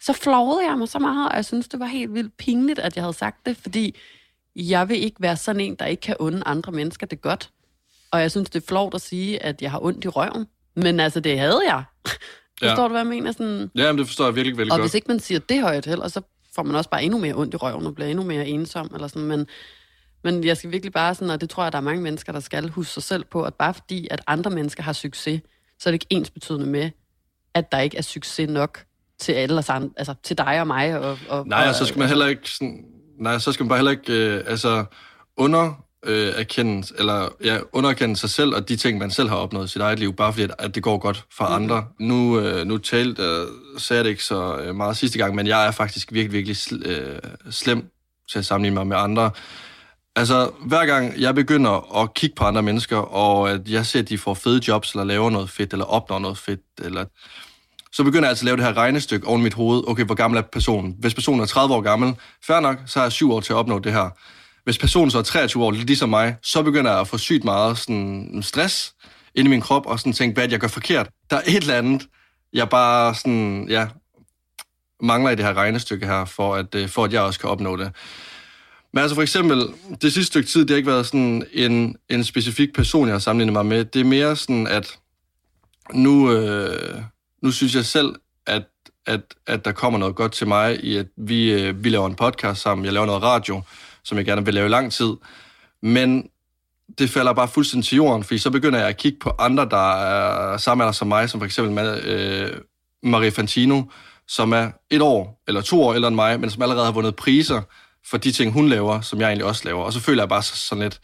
så 0.00 0.12
flovede 0.12 0.66
jeg 0.66 0.78
mig 0.78 0.88
så 0.88 0.98
meget, 0.98 1.28
og 1.28 1.36
jeg 1.36 1.44
synes, 1.44 1.68
det 1.68 1.80
var 1.80 1.86
helt 1.86 2.14
vildt 2.14 2.36
pinligt, 2.36 2.78
at 2.78 2.96
jeg 2.96 3.04
havde 3.04 3.16
sagt 3.16 3.46
det, 3.46 3.56
fordi 3.56 3.96
jeg 4.56 4.88
vil 4.88 5.04
ikke 5.04 5.16
være 5.20 5.36
sådan 5.36 5.60
en, 5.60 5.74
der 5.74 5.86
ikke 5.86 6.00
kan 6.00 6.16
unde 6.18 6.42
andre 6.46 6.72
mennesker 6.72 7.06
det 7.06 7.20
godt. 7.20 7.50
Og 8.10 8.20
jeg 8.20 8.30
synes, 8.30 8.50
det 8.50 8.62
er 8.62 8.66
flovt 8.66 8.94
at 8.94 9.00
sige, 9.00 9.42
at 9.42 9.62
jeg 9.62 9.70
har 9.70 9.84
ondt 9.84 10.04
i 10.04 10.08
røven. 10.08 10.46
Men 10.76 11.00
altså, 11.00 11.20
det 11.20 11.38
havde 11.38 11.60
jeg. 11.66 11.84
Ja. 12.62 12.70
Forstår 12.70 12.82
du, 12.82 12.88
hvad 12.88 13.00
jeg 13.00 13.06
mener? 13.06 13.32
Sådan... 13.32 13.70
Ja, 13.74 13.92
men 13.92 13.98
det 13.98 14.06
forstår 14.06 14.24
jeg 14.24 14.34
virkelig, 14.34 14.56
virkelig 14.58 14.72
og 14.72 14.76
godt. 14.76 14.80
Og 14.80 14.84
hvis 14.84 14.94
ikke 14.94 15.08
man 15.08 15.20
siger 15.20 15.38
det 15.38 15.60
højt 15.60 15.86
heller, 15.86 16.08
så 16.08 16.20
får 16.54 16.62
man 16.62 16.76
også 16.76 16.90
bare 16.90 17.04
endnu 17.04 17.18
mere 17.18 17.34
ondt 17.34 17.54
i 17.54 17.56
røven 17.56 17.86
og 17.86 17.94
bliver 17.94 18.08
endnu 18.08 18.24
mere 18.24 18.46
ensom. 18.46 18.90
Eller 18.94 19.08
sådan. 19.08 19.28
Men, 19.28 19.46
men 20.24 20.44
jeg 20.44 20.56
skal 20.56 20.70
virkelig 20.70 20.92
bare 20.92 21.14
sådan, 21.14 21.30
og 21.30 21.40
det 21.40 21.50
tror 21.50 21.62
jeg, 21.62 21.72
der 21.72 21.78
er 21.78 21.82
mange 21.82 22.02
mennesker, 22.02 22.32
der 22.32 22.40
skal 22.40 22.68
huske 22.68 22.92
sig 22.92 23.02
selv 23.02 23.24
på, 23.24 23.42
at 23.42 23.54
bare 23.54 23.74
fordi, 23.74 24.08
at 24.10 24.20
andre 24.26 24.50
mennesker 24.50 24.82
har 24.82 24.92
succes, 24.92 25.40
så 25.78 25.88
er 25.88 25.90
det 25.90 25.94
ikke 25.94 26.06
ens 26.10 26.30
betydende 26.30 26.66
med, 26.66 26.90
at 27.54 27.72
der 27.72 27.78
ikke 27.78 27.96
er 27.96 28.02
succes 28.02 28.50
nok 28.50 28.84
til 29.18 29.32
alle 29.32 29.58
os 29.58 29.68
andre, 29.68 29.90
altså 29.96 30.14
til 30.22 30.38
dig 30.38 30.60
og 30.60 30.66
mig. 30.66 30.98
Og, 30.98 31.18
og, 31.28 31.46
nej, 31.46 31.68
og, 31.68 31.74
så 31.74 31.84
skal 31.84 31.98
man 31.98 32.08
heller 32.08 32.26
ikke 32.26 32.50
sådan, 32.50 32.84
nej, 33.18 33.38
så 33.38 33.52
skal 33.52 33.64
man 33.64 33.68
bare 33.68 33.78
heller 33.78 33.90
ikke, 33.90 34.12
øh, 34.12 34.44
altså, 34.46 34.84
under 35.36 35.84
øh, 36.06 36.32
erkende, 36.36 36.86
eller 36.98 37.28
ja, 37.44 37.58
underkende 37.72 38.16
sig 38.16 38.30
selv 38.30 38.54
og 38.54 38.68
de 38.68 38.76
ting, 38.76 38.98
man 38.98 39.10
selv 39.10 39.28
har 39.28 39.36
opnået 39.36 39.64
i 39.64 39.68
sit 39.68 39.82
eget 39.82 39.98
liv, 39.98 40.14
bare 40.14 40.32
fordi, 40.32 40.44
at, 40.44 40.54
at 40.58 40.74
det 40.74 40.82
går 40.82 40.98
godt 40.98 41.24
for 41.36 41.48
mm. 41.48 41.54
andre. 41.54 41.84
Nu, 42.00 42.40
øh, 42.40 42.66
nu 42.66 42.78
talte, 42.78 43.22
øh, 43.22 43.46
sagde 43.78 43.98
jeg 43.98 44.04
det 44.04 44.10
ikke 44.10 44.24
så 44.24 44.56
øh, 44.56 44.74
meget 44.74 44.96
sidste 44.96 45.18
gang, 45.18 45.34
men 45.34 45.46
jeg 45.46 45.66
er 45.66 45.70
faktisk 45.70 46.12
virkelig, 46.12 46.32
virkelig 46.32 46.56
sl, 46.56 46.74
øh, 46.84 47.18
slem 47.50 47.90
til 48.32 48.38
at 48.38 48.44
sammenligne 48.44 48.74
mig 48.74 48.86
med 48.86 48.96
andre. 48.96 49.30
Altså, 50.16 50.50
hver 50.60 50.86
gang 50.86 51.20
jeg 51.20 51.34
begynder 51.34 52.02
at 52.02 52.14
kigge 52.14 52.36
på 52.36 52.44
andre 52.44 52.62
mennesker, 52.62 52.96
og 52.96 53.50
at 53.50 53.68
jeg 53.68 53.86
ser, 53.86 53.98
at 53.98 54.08
de 54.08 54.18
får 54.18 54.34
fede 54.34 54.60
jobs, 54.68 54.92
eller 54.92 55.04
laver 55.04 55.30
noget 55.30 55.50
fedt, 55.50 55.72
eller 55.72 55.84
opnår 55.84 56.18
noget 56.18 56.38
fedt, 56.38 56.60
eller 56.82 57.04
så 57.92 58.04
begynder 58.04 58.22
jeg 58.22 58.28
altså 58.28 58.42
at 58.42 58.44
lave 58.44 58.56
det 58.56 58.64
her 58.64 58.76
regnestykke 58.76 59.26
oven 59.26 59.40
i 59.40 59.44
mit 59.44 59.54
hoved. 59.54 59.82
Okay, 59.86 60.04
hvor 60.04 60.14
gammel 60.14 60.38
er 60.38 60.42
personen? 60.42 60.96
Hvis 60.98 61.14
personen 61.14 61.40
er 61.40 61.46
30 61.46 61.74
år 61.74 61.80
gammel, 61.80 62.14
fair 62.46 62.60
nok, 62.60 62.78
så 62.86 62.98
har 62.98 63.04
jeg 63.04 63.12
7 63.12 63.32
år 63.32 63.40
til 63.40 63.52
at 63.52 63.56
opnå 63.56 63.78
det 63.78 63.92
her. 63.92 64.10
Hvis 64.64 64.78
personen 64.78 65.10
så 65.10 65.18
er 65.18 65.22
23 65.22 65.64
år, 65.64 65.70
ligesom 65.70 66.08
mig, 66.08 66.36
så 66.42 66.62
begynder 66.62 66.90
jeg 66.90 67.00
at 67.00 67.08
få 67.08 67.18
sygt 67.18 67.44
meget 67.44 67.78
sådan, 67.78 68.28
mm, 68.32 68.42
stress 68.42 68.94
ind 69.34 69.48
i 69.48 69.50
min 69.50 69.60
krop, 69.60 69.86
og 69.86 69.98
sådan 69.98 70.12
tænke, 70.12 70.34
hvad 70.34 70.48
jeg 70.48 70.60
gør 70.60 70.68
forkert. 70.68 71.08
Der 71.30 71.36
er 71.36 71.42
et 71.46 71.56
eller 71.56 71.74
andet, 71.74 72.06
jeg 72.52 72.68
bare 72.68 73.14
sådan, 73.14 73.66
ja, 73.68 73.86
mangler 75.02 75.30
i 75.30 75.34
det 75.34 75.44
her 75.44 75.54
regnestykke 75.54 76.06
her, 76.06 76.24
for 76.24 76.54
at, 76.54 76.74
øh, 76.74 76.88
for 76.88 77.04
at 77.04 77.12
jeg 77.12 77.22
også 77.22 77.40
kan 77.40 77.50
opnå 77.50 77.76
det. 77.76 77.92
Men 78.94 79.00
altså 79.00 79.14
for 79.14 79.22
eksempel, 79.22 79.68
det 80.02 80.12
sidste 80.12 80.24
stykke 80.24 80.48
tid, 80.48 80.60
det 80.60 80.70
har 80.70 80.76
ikke 80.76 80.90
været 80.90 81.06
sådan 81.06 81.46
en, 81.52 81.96
en 82.10 82.24
specifik 82.24 82.74
person, 82.74 83.06
jeg 83.06 83.14
har 83.14 83.18
sammenlignet 83.18 83.52
mig 83.52 83.66
med. 83.66 83.84
Det 83.84 84.00
er 84.00 84.04
mere 84.04 84.36
sådan, 84.36 84.66
at 84.66 84.98
nu, 85.92 86.32
øh, 86.32 87.02
nu 87.42 87.50
synes 87.50 87.74
jeg 87.74 87.84
selv, 87.84 88.14
at, 88.46 88.62
at, 89.06 89.20
at 89.46 89.64
der 89.64 89.72
kommer 89.72 89.98
noget 89.98 90.14
godt 90.14 90.32
til 90.32 90.48
mig 90.48 90.84
i, 90.84 90.96
at 90.96 91.06
vi, 91.16 91.52
øh, 91.52 91.84
vi 91.84 91.88
laver 91.88 92.06
en 92.06 92.14
podcast 92.14 92.62
sammen. 92.62 92.84
Jeg 92.84 92.92
laver 92.92 93.06
noget 93.06 93.22
radio, 93.22 93.62
som 94.04 94.18
jeg 94.18 94.24
gerne 94.24 94.44
vil 94.44 94.54
lave 94.54 94.66
i 94.66 94.70
lang 94.70 94.92
tid. 94.92 95.12
Men 95.82 96.28
det 96.98 97.10
falder 97.10 97.32
bare 97.32 97.48
fuldstændig 97.48 97.88
til 97.88 97.96
jorden, 97.96 98.24
fordi 98.24 98.38
så 98.38 98.50
begynder 98.50 98.78
jeg 98.78 98.88
at 98.88 98.96
kigge 98.96 99.18
på 99.18 99.32
andre, 99.38 99.68
der 99.70 99.92
er 99.92 100.56
samme 100.56 100.84
alder 100.84 100.92
som 100.92 101.08
mig, 101.08 101.30
som 101.30 101.40
for 101.40 101.44
eksempel 101.44 101.74
med, 101.74 102.04
øh, 102.04 102.50
Marie 103.02 103.30
Fantino, 103.30 103.82
som 104.28 104.52
er 104.52 104.70
et 104.90 105.02
år 105.02 105.42
eller 105.48 105.60
to 105.60 105.82
år 105.82 105.94
ældre 105.94 106.08
end 106.08 106.16
mig, 106.16 106.40
men 106.40 106.50
som 106.50 106.62
allerede 106.62 106.84
har 106.84 106.92
vundet 106.92 107.16
priser 107.16 107.62
for 108.10 108.16
de 108.16 108.32
ting, 108.32 108.52
hun 108.52 108.68
laver, 108.68 109.00
som 109.00 109.20
jeg 109.20 109.26
egentlig 109.26 109.46
også 109.46 109.62
laver. 109.64 109.82
Og 109.82 109.92
så 109.92 110.00
føler 110.00 110.22
jeg 110.22 110.28
bare 110.28 110.42
sådan 110.42 110.82
lidt, 110.82 111.00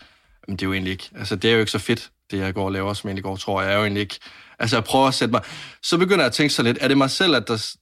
men 0.49 0.57
det 0.57 0.63
er 0.63 0.67
jo 0.67 0.73
egentlig 0.73 0.91
ikke, 0.91 1.11
altså 1.15 1.37
det 1.37 1.51
er 1.51 1.55
jo 1.55 1.61
ikke 1.61 1.73
så 1.73 1.79
fedt, 1.79 2.11
det 2.31 2.39
jeg 2.39 2.55
går 2.55 2.65
og 2.65 2.73
laver, 2.73 2.95
som 2.95 3.09
jeg 3.09 3.13
egentlig 3.13 3.25
går 3.25 3.37
tror 3.37 3.63
jeg 3.63 3.73
er 3.73 3.77
jo 3.77 3.83
egentlig 3.83 4.01
ikke, 4.01 4.19
altså 4.59 4.77
jeg 4.77 4.85
prøver 4.85 5.09
at 5.09 5.15
sætte 5.15 5.33
mig, 5.33 5.43
så 5.83 5.99
begynder 5.99 6.19
jeg 6.19 6.27
at 6.27 6.33
tænke 6.33 6.55
så 6.55 6.63
lidt, 6.63 6.79
er 6.81 6.89
det 6.89 6.99
mig 6.99 7.11
selv, 7.11 7.35
at 7.35 7.49
der, 7.49 7.75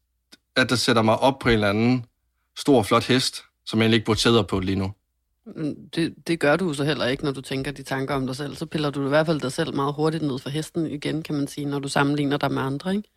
at 0.57 0.71
der 0.71 0.77
sætter 0.77 1.03
mig 1.03 1.19
op 1.19 1.39
på 1.39 1.49
en 1.49 1.55
eller 1.55 1.69
anden 1.69 2.05
stor, 2.59 2.83
flot 2.83 3.05
hest, 3.05 3.43
som 3.67 3.79
jeg 3.79 3.85
egentlig 3.85 3.97
ikke 3.97 4.07
burde 4.07 4.21
sæde 4.21 4.45
på 4.45 4.61
lige 4.61 4.77
nu? 4.77 4.93
Mm, 5.57 5.75
det, 5.95 6.15
det 6.27 6.41
gør 6.41 6.57
du 6.57 6.75
så 6.75 6.85
heller 6.85 7.07
ikke, 7.07 7.25
når 7.25 7.33
du 7.33 7.41
tænker 7.41 7.73
de 7.73 7.83
tanker 7.83 8.15
om 8.15 8.27
dig 8.27 8.37
selv. 8.37 8.57
Så 8.57 8.67
piller 8.67 8.91
du 8.91 9.07
i 9.07 9.09
hvert 9.09 9.27
fald 9.27 9.41
dig 9.41 9.53
selv 9.53 9.75
meget 9.75 9.95
hurtigt 9.95 10.23
ned 10.23 10.39
for 10.39 10.51
hesten 10.51 10.87
igen, 10.87 11.23
kan 11.23 11.35
man 11.35 11.47
sige, 11.49 11.67
når 11.67 11.79
du 11.79 11.89
sammenligner 11.89 12.37
dig 12.37 12.53
med 12.53 12.63
andre, 12.63 12.97
ikke? 12.97 13.09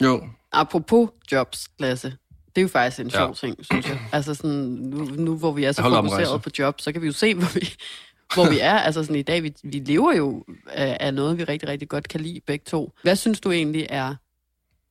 Jo. 0.00 0.28
Apropos 0.52 1.08
jobs, 1.32 1.68
Lasse. 1.78 2.16
Det 2.58 2.62
er 2.62 2.64
jo 2.64 2.68
faktisk 2.68 3.00
en 3.00 3.10
sjov 3.10 3.28
ja. 3.28 3.34
ting, 3.34 3.56
synes 3.64 3.88
jeg. 3.88 4.00
Altså 4.12 4.34
sådan, 4.34 4.50
nu, 4.50 5.04
nu 5.04 5.36
hvor 5.36 5.52
vi 5.52 5.64
er 5.64 5.72
så 5.72 5.82
fokuseret 5.82 6.42
på 6.42 6.50
job, 6.58 6.80
så 6.80 6.92
kan 6.92 7.02
vi 7.02 7.06
jo 7.06 7.12
se, 7.12 7.34
hvor 7.34 7.48
vi, 7.54 7.74
hvor 8.34 8.50
vi 8.50 8.58
er. 8.60 8.78
Altså 8.78 9.02
sådan 9.02 9.16
i 9.16 9.22
dag, 9.22 9.42
vi, 9.42 9.54
vi 9.64 9.82
lever 9.86 10.14
jo 10.16 10.44
af, 10.66 10.96
af 11.00 11.14
noget, 11.14 11.38
vi 11.38 11.44
rigtig, 11.44 11.68
rigtig 11.68 11.88
godt 11.88 12.08
kan 12.08 12.20
lide 12.20 12.40
begge 12.46 12.64
to. 12.66 12.92
Hvad 13.02 13.16
synes 13.16 13.40
du 13.40 13.50
egentlig 13.50 13.86
er, 13.90 14.14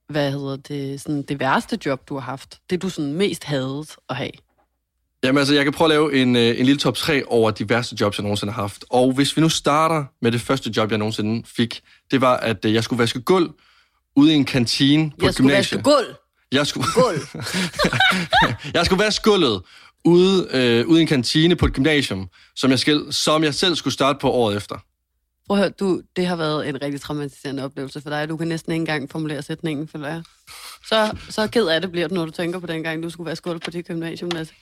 hvad 0.09 0.31
hedder 0.31 0.55
det, 0.55 1.01
sådan 1.01 1.21
det 1.21 1.39
værste 1.39 1.79
job, 1.85 2.09
du 2.09 2.13
har 2.13 2.21
haft? 2.21 2.59
Det, 2.69 2.81
du 2.81 2.89
sådan 2.89 3.13
mest 3.13 3.43
hadet 3.43 3.95
at 4.09 4.15
have? 4.15 4.31
Jamen 5.23 5.37
altså, 5.37 5.53
jeg 5.53 5.63
kan 5.63 5.73
prøve 5.73 5.85
at 5.85 5.89
lave 5.89 6.21
en, 6.21 6.35
øh, 6.35 6.59
en 6.59 6.65
lille 6.65 6.79
top 6.79 6.95
3 6.95 7.25
over 7.25 7.51
de 7.51 7.69
værste 7.69 7.95
jobs, 8.01 8.17
jeg 8.17 8.23
nogensinde 8.23 8.53
har 8.53 8.61
haft. 8.61 8.85
Og 8.89 9.13
hvis 9.13 9.37
vi 9.37 9.41
nu 9.41 9.49
starter 9.49 10.05
med 10.21 10.31
det 10.31 10.41
første 10.41 10.73
job, 10.77 10.89
jeg 10.89 10.97
nogensinde 10.97 11.43
fik, 11.47 11.81
det 12.11 12.21
var, 12.21 12.37
at 12.37 12.65
øh, 12.65 12.73
jeg 12.73 12.83
skulle 12.83 12.99
vaske 12.99 13.21
gulv 13.21 13.49
ude 14.15 14.33
i 14.33 14.35
en 14.35 14.45
kantine 14.45 15.09
på 15.09 15.15
jeg 15.21 15.29
et 15.29 15.35
gymnasie. 15.37 15.57
Jeg 15.57 15.65
skulle 15.65 15.83
vaske 15.83 16.05
gulv? 16.05 16.15
Jeg 16.51 16.67
skulle, 16.67 16.87
Gulv. 16.93 17.19
jeg 18.73 18.85
skulle 18.85 19.03
vaske 19.03 19.23
gulvet 19.23 19.61
ude, 20.05 20.47
øh, 20.53 20.87
ude 20.87 20.99
i 20.99 21.01
en 21.01 21.07
kantine 21.07 21.55
på 21.55 21.65
et 21.65 21.73
gymnasium, 21.73 22.29
som 22.55 22.71
jeg, 22.71 22.79
skal, 22.79 23.13
som 23.13 23.43
jeg 23.43 23.53
selv 23.53 23.75
skulle 23.75 23.93
starte 23.93 24.19
på 24.19 24.31
året 24.31 24.57
efter. 24.57 24.75
Prøv 25.47 25.57
at 25.57 25.63
høre, 25.63 25.69
du, 25.69 26.01
det 26.15 26.27
har 26.27 26.35
været 26.35 26.69
en 26.69 26.81
rigtig 26.81 27.01
traumatiserende 27.01 27.63
oplevelse 27.63 28.01
for 28.01 28.09
dig. 28.09 28.29
Du 28.29 28.37
kan 28.37 28.47
næsten 28.47 28.71
ikke 28.71 28.81
engang 28.81 29.11
formulere 29.11 29.41
sætningen, 29.41 29.87
for 29.87 30.07
jeg. 30.07 30.23
Så, 30.87 31.17
så 31.29 31.47
ked 31.47 31.67
af 31.67 31.81
det 31.81 31.91
bliver 31.91 32.07
du, 32.07 32.15
når 32.15 32.25
du 32.25 32.31
tænker 32.31 32.59
på 32.59 32.67
den 32.67 32.83
gang, 32.83 33.03
du 33.03 33.09
skulle 33.09 33.29
vaske 33.29 33.49
gulv 33.49 33.59
på 33.59 33.71
det 33.71 33.85
gymnasium. 33.85 34.31
Altså. 34.35 34.53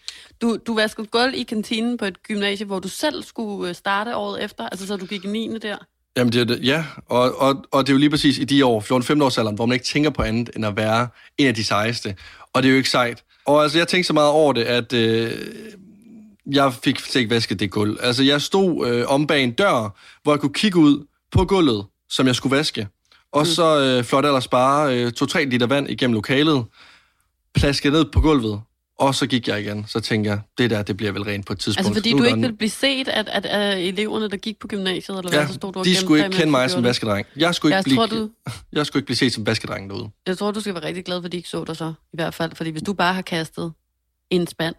Du, 0.42 0.58
du 0.68 0.75
vaskede 0.75 1.08
gulv 1.08 1.34
i 1.34 1.44
kantinen 1.44 1.98
på 1.98 2.06
et 2.06 2.24
gymnasium, 2.24 2.68
hvor 2.68 2.80
du 2.80 2.88
selv 2.88 3.24
skulle 3.24 3.70
øh, 3.70 3.75
starte 3.75 4.15
året 4.15 4.44
efter, 4.44 4.70
altså 4.70 4.88
så 4.88 4.98
du 4.98 5.06
gik 5.06 5.25
i 5.25 5.27
9. 5.27 5.58
der? 5.58 5.77
Jamen, 6.17 6.34
det 6.34 6.41
er 6.41 6.45
det, 6.45 6.60
ja, 6.63 6.86
og, 7.05 7.41
og, 7.41 7.65
og 7.72 7.88
det 7.88 7.89
er 7.89 7.93
jo 7.93 8.00
lige 8.00 8.10
præcis 8.10 8.38
i 8.38 8.43
de 8.43 8.65
år, 8.65 8.81
14-15 8.81 9.24
års 9.24 9.38
alderen, 9.38 9.55
hvor 9.55 9.65
man 9.65 9.74
ikke 9.74 9.86
tænker 9.86 10.10
på 10.10 10.22
andet 10.22 10.50
end 10.55 10.65
at 10.65 10.77
være 10.77 11.07
en 11.38 11.48
af 11.48 11.55
de 11.55 11.63
sejeste. 11.63 12.15
Og 12.53 12.63
det 12.63 12.69
er 12.69 12.72
jo 12.72 12.77
ikke 12.77 12.89
sejt. 12.89 13.24
Og 13.45 13.63
altså, 13.63 13.77
jeg 13.77 13.88
tænkte 13.88 14.07
så 14.07 14.13
meget 14.13 14.29
over 14.29 14.53
det, 14.53 14.63
at 14.63 14.93
øh, 14.93 15.31
jeg 16.51 16.74
fik 16.84 17.00
slet 17.00 17.22
ikke 17.22 17.36
vasket 17.36 17.60
det 17.60 17.72
gulv. 17.72 17.98
Altså, 18.01 18.24
jeg 18.24 18.41
stod 18.41 18.88
øh, 18.88 19.05
om 19.07 19.27
bag 19.27 19.43
en 19.43 19.51
dør, 19.51 19.95
hvor 20.24 20.34
jeg 20.34 20.39
kunne 20.39 20.53
kigge 20.53 20.79
ud 20.79 21.05
på 21.31 21.45
gulvet, 21.45 21.86
som 22.10 22.27
jeg 22.27 22.36
skulle 22.36 22.57
vaske. 22.57 22.88
Og 23.31 23.41
mm. 23.41 23.45
så 23.45 23.79
øh, 23.79 24.03
flot 24.03 24.25
ellers 24.25 24.48
bare 24.48 24.98
øh, 24.98 25.12
2-3 25.22 25.39
liter 25.39 25.67
vand 25.67 25.89
igennem 25.89 26.13
lokalet, 26.13 26.65
plaskede 27.55 27.93
ned 27.93 28.05
på 28.05 28.22
gulvet, 28.22 28.62
og 29.00 29.16
så 29.16 29.28
gik 29.28 29.48
jeg 29.48 29.62
igen. 29.62 29.86
Så 29.88 30.00
tænkte 30.00 30.30
jeg, 30.30 30.40
det 30.58 30.70
der, 30.70 30.84
det 30.84 30.98
bliver 30.98 31.12
vel 31.12 31.24
rent 31.24 31.46
på 31.46 31.54
et 31.54 31.60
tidspunkt. 31.60 31.88
Altså 31.88 32.00
fordi 32.02 32.12
Nu 32.14 32.18
du 32.20 32.24
ikke 32.24 32.40
ville 32.40 32.56
blive 32.58 32.70
set 32.70 33.08
af, 33.08 33.20
at, 33.28 33.46
at 33.46 33.80
eleverne, 33.88 34.30
der 34.30 34.38
gik 34.38 34.60
på 34.60 34.68
gymnasiet, 34.68 35.18
eller 35.18 35.32
Ja, 35.32 35.38
hvad, 35.38 35.48
så 35.48 35.54
stod 35.54 35.74
du 35.74 35.84
de 35.84 35.96
skulle 35.96 36.25
ikke 36.25 36.38
kende 36.38 36.52
mig 36.52 36.72
som 36.72 36.84
vaskedreng. 36.84 37.28
Jeg 37.36 37.56
skulle 37.56 37.70
ikke, 37.70 37.75
Jeg 37.75 37.84
blive, 37.84 37.96
tror, 37.98 38.06
du, 38.06 38.30
jeg 38.78 38.86
skulle 38.86 39.00
ikke 39.02 39.06
blive 39.06 39.18
set 39.18 39.34
som 39.34 39.46
vaskedreng 39.46 39.90
derude. 39.90 40.10
jeg 40.28 40.38
tror, 40.38 40.52
du 40.52 40.60
skal 40.60 40.74
være 40.74 40.84
rigtig 40.84 41.06
glad 41.06 41.22
for, 41.22 41.25
at 41.25 41.32
de 41.32 41.38
ikke 41.38 41.50
så 41.50 41.64
dig 41.64 41.78
så, 41.78 41.94
i 42.14 42.16
hvert 42.18 42.34
fald. 42.34 42.56
Fordi 42.56 42.70
hvis 42.70 42.84
du 42.84 42.94
bare 42.94 43.14
har 43.14 43.22
kastet 43.22 43.74
en 44.30 44.48
spand 44.48 44.75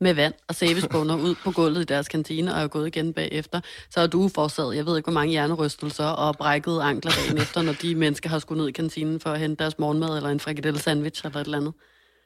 med 0.00 0.14
vand 0.14 0.34
og 0.48 0.54
sæbespåner 0.54 1.16
ud 1.16 1.34
på 1.34 1.50
gulvet 1.50 1.80
i 1.80 1.84
deres 1.84 2.08
kantine 2.08 2.54
og 2.54 2.62
er 2.62 2.66
gået 2.66 2.86
igen 2.86 3.12
bagefter, 3.12 3.60
så 3.90 4.00
er 4.00 4.06
du 4.06 4.28
forårsaget, 4.34 4.76
jeg 4.76 4.86
ved 4.86 4.96
ikke, 4.96 5.06
hvor 5.06 5.12
mange 5.20 5.30
hjernerystelser 5.30 6.04
og 6.04 6.36
brækkede 6.36 6.82
ankler 6.82 7.12
dagen 7.12 7.38
efter, 7.38 7.62
når 7.62 7.72
de 7.72 7.94
mennesker 7.94 8.28
har 8.30 8.38
skulle 8.38 8.60
ned 8.60 8.68
i 8.68 8.72
kantinen 8.72 9.20
for 9.20 9.30
at 9.30 9.40
hente 9.40 9.62
deres 9.62 9.78
morgenmad 9.78 10.16
eller 10.16 10.30
en 10.30 10.40
frikadelle 10.40 10.80
sandwich 10.80 11.24
eller 11.24 11.40
et 11.40 11.44
eller 11.44 11.58
andet. 11.58 11.72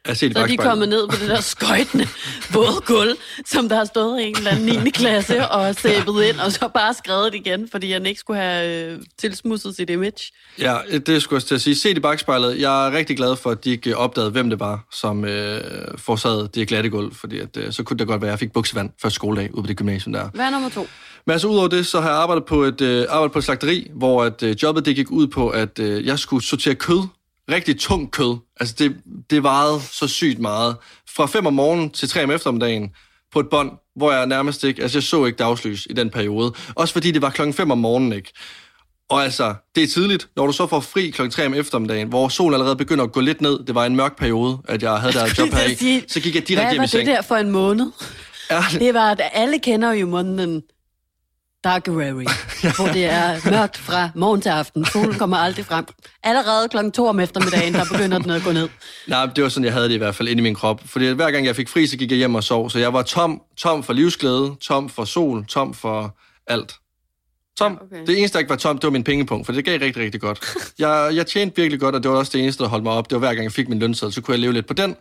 Jeg 0.08 0.16
Så 0.16 0.32
er 0.36 0.46
de 0.46 0.56
kommet 0.56 0.88
ned 0.88 1.08
på 1.08 1.16
det 1.20 1.28
der 1.28 1.40
skøjtende 1.40 2.06
våde 2.54 2.80
gulv, 2.86 3.16
som 3.46 3.68
der 3.68 3.76
har 3.76 3.84
stået 3.84 4.20
i 4.20 4.24
en 4.24 4.36
eller 4.36 4.50
anden 4.50 4.84
9. 4.84 4.90
klasse 4.90 5.48
og 5.48 5.74
sæbet 5.74 6.24
ind, 6.24 6.40
og 6.40 6.52
så 6.52 6.68
bare 6.74 6.94
skrevet 6.94 7.34
igen, 7.34 7.68
fordi 7.70 7.92
han 7.92 8.06
ikke 8.06 8.20
skulle 8.20 8.40
have 8.40 8.90
øh, 8.92 8.98
tilsmusset 9.18 9.76
sit 9.76 9.90
image. 9.90 10.32
Ja, 10.58 10.76
det 11.06 11.22
skulle 11.22 11.38
jeg 11.38 11.44
til 11.46 11.54
at 11.54 11.60
sige. 11.60 11.76
Se 11.76 11.90
i 11.90 12.00
bagspejlet. 12.00 12.60
Jeg 12.60 12.86
er 12.86 12.92
rigtig 12.92 13.16
glad 13.16 13.36
for, 13.36 13.50
at 13.50 13.64
de 13.64 13.70
ikke 13.70 13.96
opdagede, 13.96 14.30
hvem 14.30 14.50
det 14.50 14.60
var, 14.60 14.86
som 14.92 15.24
øh, 15.24 15.60
forsagede 15.98 16.48
det 16.54 16.68
glatte 16.68 16.90
gulv, 16.90 17.14
fordi 17.14 17.38
at, 17.38 17.56
øh, 17.56 17.72
så 17.72 17.82
kunne 17.82 17.98
det 17.98 18.06
godt 18.06 18.20
være, 18.20 18.28
at 18.28 18.32
jeg 18.32 18.38
fik 18.38 18.52
buksevand 18.52 18.90
første 19.02 19.14
skoledag 19.14 19.54
ude 19.54 19.62
på 19.62 19.66
det 19.66 19.76
gymnasium 19.76 20.12
der. 20.12 20.28
Hvad 20.34 20.44
er 20.46 20.50
nummer 20.50 20.68
to? 20.68 20.88
Men 21.26 21.32
altså 21.32 21.48
udover 21.48 21.68
det, 21.68 21.86
så 21.86 22.00
har 22.00 22.08
jeg 22.08 22.18
arbejdet 22.18 22.44
på 22.44 22.62
et, 22.62 22.80
øh, 22.80 23.06
arbejdet 23.08 23.32
på 23.32 23.38
et 23.38 23.44
slagteri, 23.44 23.90
hvor 23.94 24.24
at, 24.24 24.42
øh, 24.42 24.56
jobbet 24.62 24.86
det 24.86 24.96
gik 24.96 25.10
ud 25.10 25.26
på, 25.26 25.48
at 25.48 25.78
øh, 25.78 26.06
jeg 26.06 26.18
skulle 26.18 26.44
sortere 26.44 26.74
kød. 26.74 27.02
Rigtig 27.50 27.78
tung 27.80 28.10
kød. 28.10 28.36
Altså 28.60 28.74
det, 28.78 28.96
det 29.30 29.42
varede 29.42 29.80
så 29.92 30.06
sygt 30.08 30.38
meget. 30.38 30.76
Fra 31.16 31.26
5 31.26 31.46
om 31.46 31.52
morgenen 31.54 31.90
til 31.90 32.08
3 32.08 32.24
om 32.24 32.30
eftermiddagen 32.30 32.90
på 33.32 33.40
et 33.40 33.48
bånd, 33.50 33.70
hvor 33.96 34.12
jeg 34.12 34.26
nærmest 34.26 34.64
ikke, 34.64 34.82
altså 34.82 34.98
jeg 34.98 35.02
så 35.02 35.24
ikke 35.24 35.36
dagslys 35.36 35.86
i 35.90 35.92
den 35.92 36.10
periode. 36.10 36.52
Også 36.74 36.92
fordi 36.92 37.10
det 37.10 37.22
var 37.22 37.30
klokken 37.30 37.54
5 37.54 37.70
om 37.70 37.78
morgenen, 37.78 38.12
ikke? 38.12 38.32
Og 39.10 39.22
altså, 39.24 39.54
det 39.74 39.82
er 39.82 39.86
tidligt, 39.88 40.28
når 40.36 40.46
du 40.46 40.52
så 40.52 40.66
får 40.66 40.80
fri 40.80 41.10
klokken 41.10 41.30
3 41.32 41.46
om 41.46 41.54
eftermiddagen, 41.54 42.08
hvor 42.08 42.28
solen 42.28 42.54
allerede 42.54 42.76
begynder 42.76 43.04
at 43.04 43.12
gå 43.12 43.20
lidt 43.20 43.40
ned. 43.40 43.64
Det 43.66 43.74
var 43.74 43.86
en 43.86 43.96
mørk 43.96 44.16
periode, 44.18 44.58
at 44.68 44.82
jeg 44.82 44.92
havde 44.96 45.12
der 45.12 45.24
et 45.24 45.38
job 45.38 45.48
her 45.48 45.86
i. 45.86 46.04
Så 46.08 46.20
gik 46.20 46.34
jeg 46.34 46.48
direkte 46.48 46.64
Hvad 46.64 46.72
hjem 46.72 46.78
var 46.78 46.82
i 46.82 46.86
det 46.86 46.90
seng. 46.90 47.06
der 47.08 47.22
for 47.22 47.36
en 47.36 47.50
måned? 47.50 47.86
Ja, 48.50 48.62
Det 48.78 48.94
var, 48.94 49.10
at 49.10 49.20
alle 49.32 49.58
kender 49.58 49.92
jo 49.92 50.06
måneden 50.06 50.62
Darkerary, 51.64 52.24
hvor 52.76 52.86
det 52.86 53.04
er 53.04 53.50
mørkt 53.50 53.76
fra 53.76 54.10
morgen 54.14 54.40
til 54.40 54.48
aften. 54.48 54.84
Solen 54.84 55.14
kommer 55.14 55.36
aldrig 55.36 55.66
frem. 55.66 55.86
Allerede 56.22 56.68
klokken 56.68 56.92
to 56.92 57.06
om 57.06 57.20
eftermiddagen, 57.20 57.74
der 57.74 57.84
begynder 57.92 58.18
den 58.18 58.30
at 58.30 58.42
gå 58.44 58.52
ned. 58.52 58.68
Nej, 59.06 59.26
det 59.26 59.44
var 59.44 59.50
sådan, 59.50 59.64
jeg 59.64 59.72
havde 59.72 59.88
det 59.88 59.94
i 59.94 59.98
hvert 59.98 60.14
fald 60.14 60.28
inde 60.28 60.40
i 60.40 60.42
min 60.42 60.54
krop. 60.54 60.80
Fordi 60.86 61.06
hver 61.12 61.30
gang 61.30 61.46
jeg 61.46 61.56
fik 61.56 61.68
fri, 61.68 61.86
så 61.86 61.96
gik 61.96 62.10
jeg 62.10 62.18
hjem 62.18 62.34
og 62.34 62.44
sov. 62.44 62.70
Så 62.70 62.78
jeg 62.78 62.92
var 62.92 63.02
tom, 63.02 63.42
tom 63.56 63.82
for 63.82 63.92
livsglæde, 63.92 64.56
tom 64.60 64.88
for 64.88 65.04
sol, 65.04 65.46
tom 65.46 65.74
for 65.74 66.18
alt. 66.46 66.74
Tom. 67.58 67.72
Ja, 67.72 67.84
okay. 67.98 68.06
Det 68.06 68.18
eneste, 68.18 68.32
der 68.34 68.38
ikke 68.38 68.50
var 68.50 68.56
tom, 68.56 68.78
det 68.78 68.84
var 68.84 68.90
min 68.90 69.04
pengepunkt, 69.04 69.46
for 69.46 69.52
det 69.52 69.64
gav 69.64 69.80
rigtig, 69.80 70.02
rigtig 70.02 70.20
godt. 70.20 70.40
Jeg, 70.78 71.10
jeg 71.14 71.26
tjente 71.26 71.56
virkelig 71.56 71.80
godt, 71.80 71.94
og 71.94 72.02
det 72.02 72.10
var 72.10 72.16
også 72.16 72.32
det 72.32 72.42
eneste, 72.42 72.62
der 72.62 72.68
holdt 72.68 72.84
mig 72.84 72.92
op. 72.92 73.10
Det 73.10 73.14
var 73.14 73.18
hver 73.18 73.34
gang, 73.34 73.44
jeg 73.44 73.52
fik 73.52 73.68
min 73.68 73.78
lønseddel, 73.78 74.14
så 74.14 74.20
kunne 74.20 74.32
jeg 74.32 74.40
leve 74.40 74.52
lidt 74.52 74.66
på 74.66 74.74
den. 74.74 74.96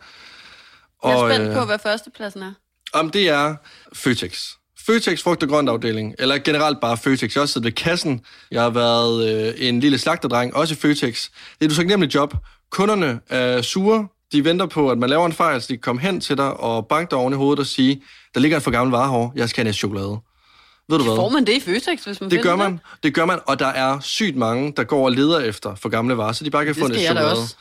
Jeg 1.06 1.12
er 1.14 1.30
spændt 1.30 1.48
øh, 1.50 1.56
på, 1.56 1.66
hvad 1.66 1.80
førstepladsen 1.80 2.42
er. 2.44 2.54
om 2.94 3.10
det 3.10 3.30
er 3.30 3.56
Føtex. 3.94 4.44
Føtex 4.90 5.24
frugt 5.24 5.44
og 5.44 5.50
grønt 5.50 5.70
afdeling, 5.70 6.16
eller 6.20 6.38
generelt 6.38 6.78
bare 6.82 6.98
Føtex. 6.98 7.22
Jeg 7.36 7.40
har 7.40 7.42
også 7.42 7.54
siddet 7.54 7.66
ved 7.66 7.72
kassen. 7.72 8.22
Jeg 8.52 8.62
har 8.62 8.70
været 8.70 9.48
øh, 9.48 9.54
en 9.58 9.80
lille 9.80 9.98
slagterdreng, 9.98 10.56
også 10.56 10.74
i 10.74 10.78
Føtex. 10.78 11.28
Det 11.60 11.66
er 11.66 11.70
du 11.70 11.76
så 11.76 11.84
nemlig 11.84 12.16
job. 12.16 12.34
Kunderne 12.72 13.20
er 13.30 13.62
sure. 13.62 14.08
De 14.32 14.46
venter 14.46 14.66
på, 14.66 14.90
at 14.92 14.98
man 14.98 15.10
laver 15.10 15.26
en 15.26 15.34
fejl, 15.34 15.62
så 15.62 15.68
de 15.68 15.74
kan 15.74 15.82
komme 15.82 16.02
hen 16.02 16.22
til 16.22 16.38
dig 16.38 16.54
og 16.54 16.88
banke 16.88 17.10
dig 17.12 17.20
oven 17.20 17.34
i 17.34 17.36
hovedet 17.36 17.60
og 17.60 17.66
sige, 17.66 18.02
der 18.34 18.40
ligger 18.40 18.58
en 18.58 18.64
for 18.64 18.72
gammel 18.72 18.92
vare 18.92 19.12
her, 19.12 19.30
jeg 19.36 19.50
skal 19.50 19.64
have 19.64 19.68
en 19.70 19.74
chokolade. 19.74 20.18
Ved 20.90 20.98
du 20.98 21.04
hvad? 21.04 21.16
Får 21.16 21.30
man 21.30 21.46
det 21.46 21.54
i 21.54 21.60
Føtex, 21.60 22.04
hvis 22.06 22.22
man 22.22 22.30
Det 22.32 22.42
gør 22.42 22.56
man, 22.56 22.80
det 23.04 23.14
gør 23.14 23.26
man, 23.26 23.40
og 23.46 23.60
der 23.60 23.68
er 23.68 24.00
sygt 24.00 24.36
mange, 24.36 24.74
der 24.78 24.84
går 24.84 25.06
og 25.06 25.12
leder 25.12 25.40
efter 25.40 25.76
for 25.76 25.90
gamle 25.90 26.18
varer, 26.18 26.32
så 26.34 26.44
de 26.44 26.50
bare 26.50 26.66
kan 26.66 26.74
Det 26.74 26.80
få 26.82 26.86
en 26.88 26.96
chokolade. 26.96 27.32
også. 27.32 27.56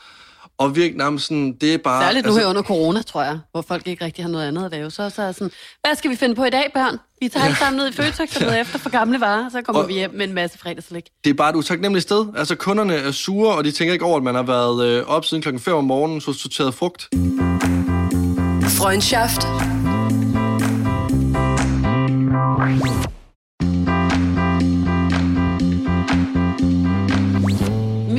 Og 0.59 0.75
virkelig, 0.75 0.97
nærmest 0.97 1.25
sådan, 1.25 1.53
det 1.61 1.73
er 1.73 1.77
bare... 1.77 2.03
Særligt 2.03 2.25
nu 2.25 2.35
her 2.35 2.47
under 2.47 2.61
corona, 2.61 3.01
tror 3.01 3.23
jeg, 3.23 3.39
hvor 3.51 3.61
folk 3.61 3.87
ikke 3.87 4.05
rigtig 4.05 4.23
har 4.25 4.29
noget 4.31 4.47
andet 4.47 4.65
at 4.65 4.71
lave. 4.71 4.91
Så, 4.91 5.09
så 5.09 5.21
er 5.21 5.25
jeg 5.25 5.35
sådan, 5.35 5.51
hvad 5.81 5.95
skal 5.95 6.11
vi 6.11 6.15
finde 6.15 6.35
på 6.35 6.43
i 6.45 6.49
dag, 6.49 6.71
børn? 6.73 6.97
Vi 7.21 7.27
tager 7.27 7.45
alle 7.45 7.57
sammen 7.57 7.77
ned 7.77 7.89
i 7.89 7.93
Føtex 7.93 8.35
og 8.35 8.41
leder 8.41 8.55
efter 8.61 8.79
for 8.79 8.89
gamle 8.89 9.19
varer, 9.19 9.49
så 9.49 9.61
kommer 9.61 9.81
Og- 9.81 9.87
vi 9.87 9.93
hjem 9.93 10.11
med 10.13 10.27
en 10.27 10.33
masse 10.33 10.57
fredagslæg. 10.59 11.03
det 11.23 11.29
er 11.29 11.33
bare 11.33 11.49
et 11.49 11.55
utaknemmeligt 11.55 12.03
sted. 12.03 12.25
Altså, 12.37 12.55
kunderne 12.55 12.93
er 12.95 13.11
sure, 13.11 13.55
og 13.55 13.63
de 13.63 13.71
tænker 13.71 13.93
ikke 13.93 14.05
over, 14.05 14.17
at 14.17 14.23
man 14.23 14.35
har 14.35 14.43
været 14.43 14.85
øh, 14.85 15.03
op 15.07 15.25
siden 15.25 15.41
klokken 15.41 15.59
5 15.61 15.75
om 15.75 15.83
morgenen, 15.83 16.21
så 16.21 16.33
sorteret 16.33 16.73
frugt. 16.73 17.07
Freundschaft. 18.79 19.41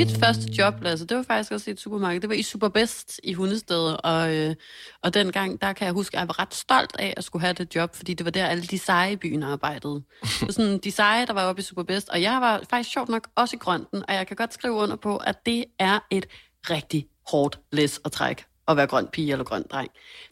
Mit 0.00 0.18
første 0.24 0.52
job, 0.58 0.74
altså, 0.84 1.04
det 1.04 1.16
var 1.16 1.22
faktisk 1.22 1.52
også 1.52 1.70
i 1.70 1.72
et 1.72 1.80
supermarked. 1.80 2.20
Det 2.20 2.28
var 2.28 2.34
i 2.34 2.42
Superbest 2.42 3.20
i 3.24 3.32
Hundested, 3.32 3.96
og, 4.04 4.36
øh, 4.36 4.54
og 5.02 5.14
dengang, 5.14 5.60
der 5.60 5.72
kan 5.72 5.84
jeg 5.84 5.92
huske, 5.92 6.16
at 6.16 6.20
jeg 6.20 6.28
var 6.28 6.38
ret 6.38 6.54
stolt 6.54 6.96
af 6.98 7.14
at 7.16 7.24
skulle 7.24 7.40
have 7.40 7.52
det 7.52 7.74
job, 7.74 7.94
fordi 7.96 8.14
det 8.14 8.24
var 8.24 8.30
der, 8.30 8.46
alle 8.46 8.62
de 8.62 8.78
seje 8.78 9.12
i 9.12 9.16
byen 9.16 9.42
arbejdede. 9.42 10.02
Så 10.24 10.46
sådan, 10.50 10.78
de 10.78 10.90
seje, 10.90 11.26
der 11.26 11.32
var 11.32 11.44
oppe 11.44 11.60
i 11.60 11.62
Superbest, 11.62 12.08
og 12.08 12.22
jeg 12.22 12.40
var 12.40 12.62
faktisk 12.70 12.92
sjovt 12.92 13.08
nok 13.08 13.28
også 13.34 13.56
i 13.56 13.58
grønten, 13.58 14.02
og 14.08 14.14
jeg 14.14 14.26
kan 14.26 14.36
godt 14.36 14.54
skrive 14.54 14.74
under 14.74 14.96
på, 14.96 15.16
at 15.16 15.46
det 15.46 15.64
er 15.78 15.98
et 16.10 16.26
rigtig 16.70 17.06
hårdt 17.30 17.60
læs 17.72 18.00
at 18.04 18.12
trække 18.12 18.44
at 18.68 18.76
være 18.76 18.86
grøn 18.86 19.06
pige 19.06 19.32
eller 19.32 19.44
grøn 19.44 19.64
dreng. 19.70 19.90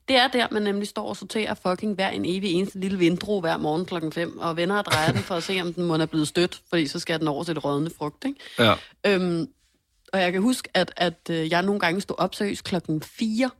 Det 0.08 0.16
er 0.16 0.28
der, 0.28 0.46
man 0.50 0.62
nemlig 0.62 0.88
står 0.88 1.08
og 1.08 1.16
sorterer 1.16 1.54
fucking 1.54 1.94
hver 1.94 2.08
en 2.08 2.24
evig 2.24 2.52
eneste 2.52 2.80
lille 2.80 2.98
vindro 2.98 3.40
hver 3.40 3.56
morgen 3.56 3.86
klokken 3.86 4.12
5, 4.12 4.38
og 4.38 4.56
vender 4.56 4.78
og 4.78 4.84
drejer 4.84 5.12
den 5.12 5.20
for 5.20 5.34
at 5.34 5.42
se, 5.42 5.60
om 5.60 5.72
den 5.72 5.84
må 5.84 5.94
er 5.94 6.06
blevet 6.06 6.28
stødt, 6.28 6.60
fordi 6.68 6.86
så 6.86 6.98
skal 6.98 7.20
den 7.20 7.28
over 7.28 7.44
til 7.44 7.54
det 7.54 7.64
rådne 7.64 7.90
frugt, 7.98 8.24
ikke? 8.24 8.40
Ja. 8.58 8.74
Øhm, 9.06 9.48
og 10.12 10.20
jeg 10.20 10.32
kan 10.32 10.42
huske, 10.42 10.68
at, 10.74 10.92
at 10.96 11.30
øh, 11.30 11.50
jeg 11.50 11.62
nogle 11.62 11.80
gange 11.80 12.00
stod 12.00 12.16
op 12.18 12.34
seriøst 12.34 12.64
klokken 12.64 13.02
4, 13.02 13.50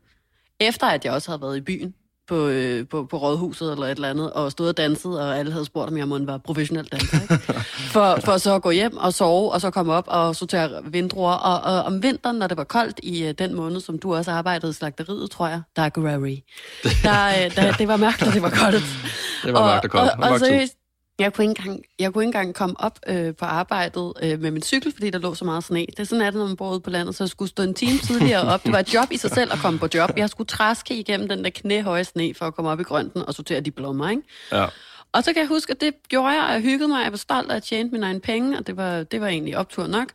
efter 0.61 0.87
at 0.87 1.05
jeg 1.05 1.13
også 1.13 1.31
havde 1.31 1.43
været 1.43 1.57
i 1.57 1.61
byen 1.61 1.95
på, 2.29 2.47
øh, 2.47 2.89
på, 2.89 3.05
på 3.05 3.17
rådhuset 3.17 3.73
eller 3.73 3.87
et 3.87 3.91
eller 3.91 4.11
andet, 4.11 4.33
og 4.33 4.53
stod 4.53 4.69
og 4.69 4.77
danset, 4.77 5.21
og 5.21 5.39
alle 5.39 5.53
havde 5.53 5.65
spurgt, 5.65 5.91
om 5.91 5.99
jeg 5.99 6.09
måtte 6.09 6.27
være 6.27 6.41
professionel 6.41 6.85
danser. 6.85 7.23
Ikke? 7.23 7.61
For, 7.93 8.19
for 8.25 8.37
så 8.37 8.55
at 8.55 8.63
gå 8.63 8.71
hjem 8.71 8.97
og 8.97 9.15
sove, 9.15 9.53
og 9.53 9.61
så 9.61 9.71
komme 9.71 9.93
op 9.93 10.05
og 10.07 10.37
sortere 10.37 10.83
vindruer. 10.85 11.33
Og, 11.33 11.75
og 11.75 11.83
om 11.83 12.03
vinteren, 12.03 12.39
når 12.39 12.47
det 12.47 12.57
var 12.57 12.65
koldt 12.65 13.01
i 13.03 13.25
øh, 13.25 13.35
den 13.39 13.55
måned, 13.55 13.81
som 13.81 13.99
du 13.99 14.15
også 14.15 14.31
arbejdede 14.31 14.71
i 14.71 14.73
slagteriet, 14.75 15.31
tror 15.31 15.49
jeg, 15.49 15.63
der, 17.03 17.27
øh, 17.45 17.57
der, 17.57 17.73
det 17.73 17.89
var 17.89 17.97
mærkt, 17.97 18.23
og 18.23 18.33
det 18.33 18.43
var 18.43 18.51
koldt. 18.51 18.85
Det 19.45 19.53
var 19.53 19.73
mørkt 19.73 19.85
og 19.85 19.91
koldt. 19.91 20.11
Og, 20.11 20.19
og, 20.23 20.31
og 20.31 20.39
seriøst, 20.39 20.75
jeg 21.19 21.33
kunne 21.33 21.51
ikke 21.51 21.61
engang, 21.61 21.85
jeg 21.99 22.13
kunne 22.13 22.25
ikke 22.25 22.39
engang 22.39 22.55
komme 22.55 22.81
op 22.81 22.99
øh, 23.07 23.35
på 23.35 23.45
arbejdet 23.45 24.13
øh, 24.23 24.41
med 24.41 24.51
min 24.51 24.63
cykel, 24.63 24.93
fordi 24.93 25.11
der 25.11 25.19
lå 25.19 25.35
så 25.35 25.45
meget 25.45 25.65
sne. 25.65 25.87
Det 25.87 25.99
er 25.99 26.05
sådan, 26.05 26.25
det, 26.27 26.35
når 26.35 26.47
man 26.47 26.57
bor 26.57 26.71
ude 26.71 26.81
på 26.81 26.91
landet, 26.91 27.15
så 27.15 27.25
jeg 27.25 27.29
skulle 27.29 27.49
stå 27.49 27.63
en 27.63 27.75
time 27.75 27.99
tidligere 27.99 28.43
op. 28.43 28.65
Det 28.65 28.73
var 28.73 28.79
et 28.79 28.95
job 28.95 29.13
i 29.13 29.17
sig 29.17 29.31
selv 29.31 29.53
at 29.53 29.59
komme 29.59 29.79
på 29.79 29.89
job. 29.95 30.11
Jeg 30.17 30.31
skulle 30.31 30.49
træske 30.49 30.99
igennem 30.99 31.29
den 31.29 31.45
der 31.45 31.51
knæhøje 31.51 32.05
sne 32.05 32.35
for 32.35 32.47
at 32.47 32.55
komme 32.55 32.71
op 32.71 32.81
i 32.81 32.83
grønten 32.83 33.23
og 33.23 33.35
sortere 33.35 33.61
de 33.61 33.71
blommer, 33.71 34.11
ikke? 34.11 34.23
Ja. 34.53 34.67
Og 35.13 35.25
så 35.25 35.33
kan 35.33 35.41
jeg 35.41 35.49
huske, 35.49 35.71
at 35.71 35.81
det 35.81 35.95
gjorde 36.09 36.29
jeg, 36.29 36.45
og 36.45 36.53
jeg 36.53 36.61
hyggede 36.61 36.89
mig. 36.89 37.03
Jeg 37.03 37.13
var 37.13 37.19
stolt 37.19 37.51
af 37.51 37.57
at 37.57 37.63
tjene 37.63 37.91
mine 37.91 38.07
egne 38.07 38.21
penge, 38.21 38.59
og 38.59 38.67
det 38.67 38.77
var, 38.77 39.03
det 39.03 39.21
var 39.21 39.27
egentlig 39.29 39.57
optur 39.57 39.87
nok. 39.87 40.09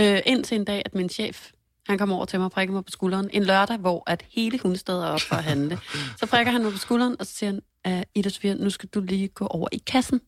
Øh, 0.00 0.20
indtil 0.26 0.54
en 0.54 0.64
dag, 0.64 0.82
at 0.84 0.94
min 0.94 1.08
chef, 1.08 1.50
han 1.88 1.98
kom 1.98 2.12
over 2.12 2.24
til 2.24 2.38
mig 2.38 2.44
og 2.44 2.52
prikkede 2.52 2.74
mig 2.74 2.84
på 2.84 2.90
skulderen. 2.90 3.30
En 3.32 3.44
lørdag, 3.44 3.76
hvor 3.76 4.02
at 4.06 4.24
hele 4.30 4.58
hundestedet 4.58 5.04
er 5.04 5.08
op 5.08 5.20
for 5.20 5.36
at 5.36 5.44
handle. 5.44 5.78
Så 6.18 6.26
prikker 6.26 6.52
han 6.52 6.62
mig 6.62 6.72
på 6.72 6.78
skulderen, 6.78 7.16
og 7.18 7.26
så 7.26 7.34
siger 7.34 7.50
han, 7.84 7.96
uh, 7.98 8.02
Ida 8.14 8.28
Sofia, 8.28 8.54
nu 8.54 8.70
skal 8.70 8.88
du 8.88 9.00
lige 9.00 9.28
gå 9.28 9.46
over 9.46 9.68
i 9.72 9.82
kassen. 9.86 10.20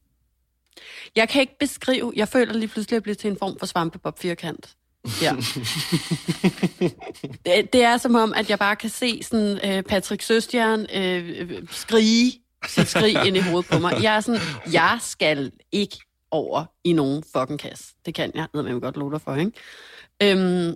Jeg 1.16 1.28
kan 1.28 1.40
ikke 1.40 1.58
beskrive, 1.58 2.12
jeg 2.16 2.28
føler 2.28 2.52
lige 2.52 2.68
pludselig, 2.68 2.92
at 2.92 2.96
jeg 2.96 3.02
bliver 3.02 3.16
til 3.16 3.30
en 3.30 3.38
form 3.38 3.58
for 3.58 3.66
svampebob 3.66 4.18
firkant. 4.18 4.76
Ja. 5.22 5.32
det, 7.46 7.72
det 7.72 7.82
er 7.82 7.96
som 7.96 8.14
om, 8.14 8.32
at 8.36 8.50
jeg 8.50 8.58
bare 8.58 8.76
kan 8.76 8.90
se 8.90 9.22
sådan 9.22 9.58
øh, 9.64 9.82
Patrick 9.82 10.22
Søstjern 10.22 10.86
øh, 10.94 11.62
skrige 11.70 12.32
sit 12.66 12.88
skrig 12.88 13.26
ind 13.26 13.36
i 13.36 13.40
hovedet 13.40 13.70
på 13.70 13.78
mig. 13.78 14.02
Jeg 14.02 14.16
er 14.16 14.20
sådan, 14.20 14.40
jeg 14.72 14.98
skal 15.00 15.52
ikke 15.72 15.98
over 16.30 16.64
i 16.84 16.92
nogen 16.92 17.24
fucking 17.36 17.58
kasse. 17.58 17.84
Det 18.06 18.14
kan 18.14 18.32
jeg, 18.34 18.46
ved 18.54 18.62
man 18.62 18.80
godt 18.80 18.96
love 18.96 19.12
dig 19.12 19.20
for, 19.20 19.36
ikke? 19.36 19.52
Øhm, 20.22 20.74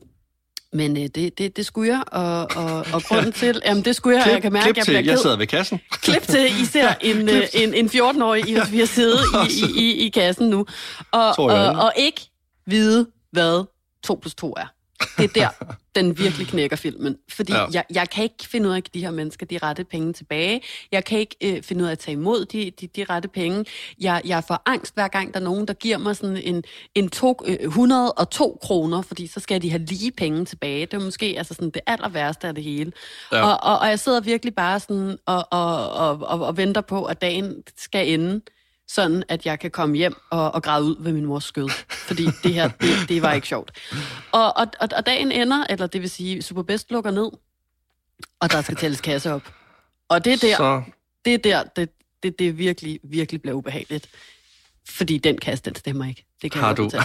Men 0.77 0.97
øh, 0.97 1.03
det, 1.15 1.39
det, 1.39 1.57
det 1.57 1.67
skulle 1.67 1.93
jeg, 1.93 2.03
og, 2.07 2.51
og, 2.57 2.87
og 2.93 3.03
grunden 3.03 3.33
til... 3.33 3.61
Jamen, 3.65 3.85
det 3.85 3.97
skulle 3.97 4.17
jeg, 4.17 4.25
Klip, 4.25 4.35
jeg 4.35 4.43
kan 4.43 4.53
mærke, 4.53 4.65
klip 4.65 4.77
jeg 4.77 4.85
til, 4.85 4.91
bliver 4.91 5.03
jeg 5.05 5.15
ked. 5.17 5.23
sidder 5.23 5.37
ved 5.37 5.47
kassen. 5.47 5.81
Klip 5.91 6.23
til, 6.23 6.47
I 6.63 6.65
ser 6.65 6.95
en, 7.11 7.29
øh, 7.29 7.43
en, 7.55 7.75
en 7.75 7.87
14-årig, 7.87 8.49
I, 8.49 8.59
vi 8.71 8.79
har 8.79 8.87
siddet 8.87 9.21
i, 9.51 9.53
i, 9.81 9.85
i, 9.87 10.07
i 10.07 10.09
kassen 10.09 10.51
nu, 10.51 10.67
og, 11.13 11.21
jeg, 11.21 11.35
og, 11.39 11.85
og 11.85 11.93
ikke 11.97 12.31
vide, 12.67 13.07
hvad 13.33 13.65
2 14.05 14.19
plus 14.23 14.35
2 14.35 14.55
er. 14.57 14.67
Det 15.19 15.25
er 15.25 15.29
der, 15.35 15.49
den 15.95 16.19
virkelig 16.19 16.47
knækker 16.47 16.77
filmen. 16.77 17.17
Fordi 17.31 17.53
Ja. 17.53 17.67
jeg, 17.73 17.85
jeg 17.95 18.11
kan 18.11 18.25
ikke 18.25 18.35
finde 18.49 18.69
ud 18.69 18.73
af 18.73 18.77
at 18.77 18.85
give 18.93 19.01
de 19.01 19.07
her 19.07 19.13
mennesker 19.13 19.47
de 19.47 19.59
rette 19.59 19.85
penge 19.85 20.13
tilbage. 20.13 20.63
Jeg 20.93 21.05
kan 21.05 21.19
ikke 21.19 21.37
øh, 21.45 21.63
finde 21.63 21.83
ud 21.83 21.89
af 21.89 21.93
at 21.93 21.99
tage 21.99 22.13
imod 22.13 22.45
de, 22.45 22.71
de, 22.81 22.87
de 22.87 23.05
rette 23.05 23.29
penge. 23.29 23.65
Jeg, 24.01 24.23
jeg 24.25 24.45
får 24.49 24.63
angst 24.67 24.95
hver 24.95 25.09
gang, 25.09 25.35
der 25.35 25.41
er 25.41 25.45
nogen, 25.45 25.69
der 25.69 25.75
giver 25.75 25.99
mig 25.99 26.17
sådan 26.17 26.37
en, 26.37 26.65
en 26.95 27.09
to, 27.11 27.37
øh, 27.47 27.57
102 27.61 28.59
kroner, 28.63 29.03
fordi 29.03 29.27
så 29.27 29.41
skal 29.41 29.63
de 29.63 29.71
have 29.71 29.83
lige 29.85 30.13
penge 30.13 30.45
tilbage. 30.45 30.87
Det 30.87 30.95
er 30.95 31.05
måske 31.05 31.35
altså 31.39 31.55
sådan 31.55 31.71
det 31.71 31.83
aller 31.87 32.09
værste 32.09 32.49
af 32.49 32.55
det 32.55 32.65
hele. 32.65 32.93
Ja. 33.33 33.43
Og, 33.43 33.59
og, 33.73 33.79
og 33.79 33.89
jeg 33.89 33.99
sidder 33.99 34.21
virkelig 34.21 34.55
bare 34.55 34.81
sådan 34.81 35.19
og, 35.27 35.49
og, 35.51 35.91
og, 35.93 36.19
og, 36.23 36.47
og 36.47 36.57
venter 36.57 36.81
på, 36.81 37.05
at 37.05 37.21
dagen 37.21 37.55
skal 37.77 38.09
ende 38.09 38.41
sådan 38.89 39.23
at 39.29 39.47
jeg 39.47 39.59
kan 39.59 39.71
komme 39.71 39.97
hjem 39.97 40.15
og, 40.31 40.55
og 40.55 40.63
græde 40.63 40.85
ud 40.85 40.97
ved 40.99 41.13
min 41.13 41.27
mors 41.27 41.45
skød. 41.45 41.69
Fordi 41.89 42.27
det 42.43 42.55
her, 42.55 42.69
det, 42.69 43.09
det 43.09 43.23
var 43.23 43.33
ikke 43.33 43.49
sjovt. 43.49 43.71
Og, 44.33 44.57
og, 44.57 44.67
og, 44.81 44.89
og 44.97 45.07
dagen 45.07 45.33
ender, 45.33 45.65
eller 45.71 45.87
det 45.87 46.01
vil 46.03 46.11
sige, 46.11 46.43
Superbest 46.43 46.91
lukker 46.91 47.11
ned, 47.11 47.31
og 48.41 48.53
der 48.53 48.63
skal 48.63 48.77
tælles 48.77 49.01
kasse 49.01 49.33
op. 49.33 49.43
Og 50.09 50.25
det 50.25 50.33
er 50.33 50.37
der, 50.37 50.57
Så 50.57 50.83
det 51.25 51.35
er 51.35 51.39
der, 51.39 51.65
det, 51.65 51.89
det, 52.23 52.39
det 52.39 52.59
virkelig, 52.59 53.01
virkelig 53.05 53.43
bliver 53.43 53.55
ubehageligt. 53.55 54.09
Fordi 54.89 55.19
den 55.19 55.39
kasse, 55.39 55.65
den 55.65 55.75
stemmer 55.75 56.05
ikke. 56.09 56.27
Det 56.43 56.53
kan 56.53 56.61
Har 56.61 56.69
jeg 56.69 56.77
du? 56.77 56.91
dig. 56.93 57.03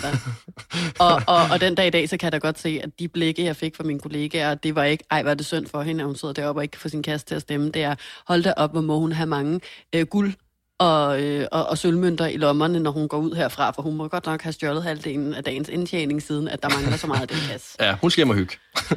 Og, 0.99 1.21
og, 1.27 1.41
og 1.51 1.61
den 1.61 1.75
dag 1.75 1.87
i 1.87 1.89
dag, 1.89 2.09
så 2.09 2.17
kan 2.17 2.25
jeg 2.25 2.31
da 2.31 2.37
godt 2.37 2.59
se, 2.59 2.79
at 2.83 2.99
de 2.99 3.07
blikke, 3.07 3.43
jeg 3.43 3.55
fik 3.55 3.75
fra 3.75 3.83
mine 3.83 3.99
kollegaer, 3.99 4.55
det 4.55 4.75
var 4.75 4.83
ikke, 4.83 5.03
ej, 5.11 5.23
var 5.23 5.33
det 5.33 5.45
synd 5.45 5.67
for 5.67 5.81
hende, 5.81 6.01
at 6.01 6.05
hun 6.07 6.15
sidder 6.15 6.33
deroppe 6.33 6.59
og 6.59 6.63
ikke 6.63 6.71
kan 6.71 6.79
få 6.79 6.89
sin 6.89 7.03
kasse 7.03 7.25
til 7.25 7.35
at 7.35 7.41
stemme. 7.41 7.69
Det 7.71 7.83
er, 7.83 7.95
hold 8.27 8.43
da 8.43 8.53
op, 8.57 8.71
hvor 8.71 8.81
må 8.81 8.99
hun 8.99 9.11
have 9.11 9.27
mange 9.27 9.59
øh, 9.95 10.05
guld 10.05 10.33
og, 10.81 11.21
øh, 11.21 11.47
og, 11.51 11.65
og 11.65 11.77
sølvmønter 11.77 12.27
i 12.27 12.37
lommerne, 12.37 12.79
når 12.79 12.91
hun 12.91 13.07
går 13.07 13.17
ud 13.17 13.35
herfra, 13.35 13.71
for 13.71 13.81
hun 13.81 13.95
må 13.95 14.07
godt 14.07 14.25
nok 14.25 14.41
have 14.41 14.53
stjålet 14.53 14.83
halvdelen 14.83 15.33
af 15.33 15.43
dagens 15.43 15.69
indtjening, 15.69 16.21
siden 16.21 16.47
at 16.47 16.63
der 16.63 16.69
mangler 16.69 16.97
så 16.97 17.07
meget 17.07 17.21
af 17.21 17.27
den 17.27 17.37
kasse. 17.51 17.77
ja, 17.85 17.95
hun 18.01 18.11
skal 18.11 18.19
hjem 18.19 18.29
og 18.29 18.35
hygge. 18.35 18.55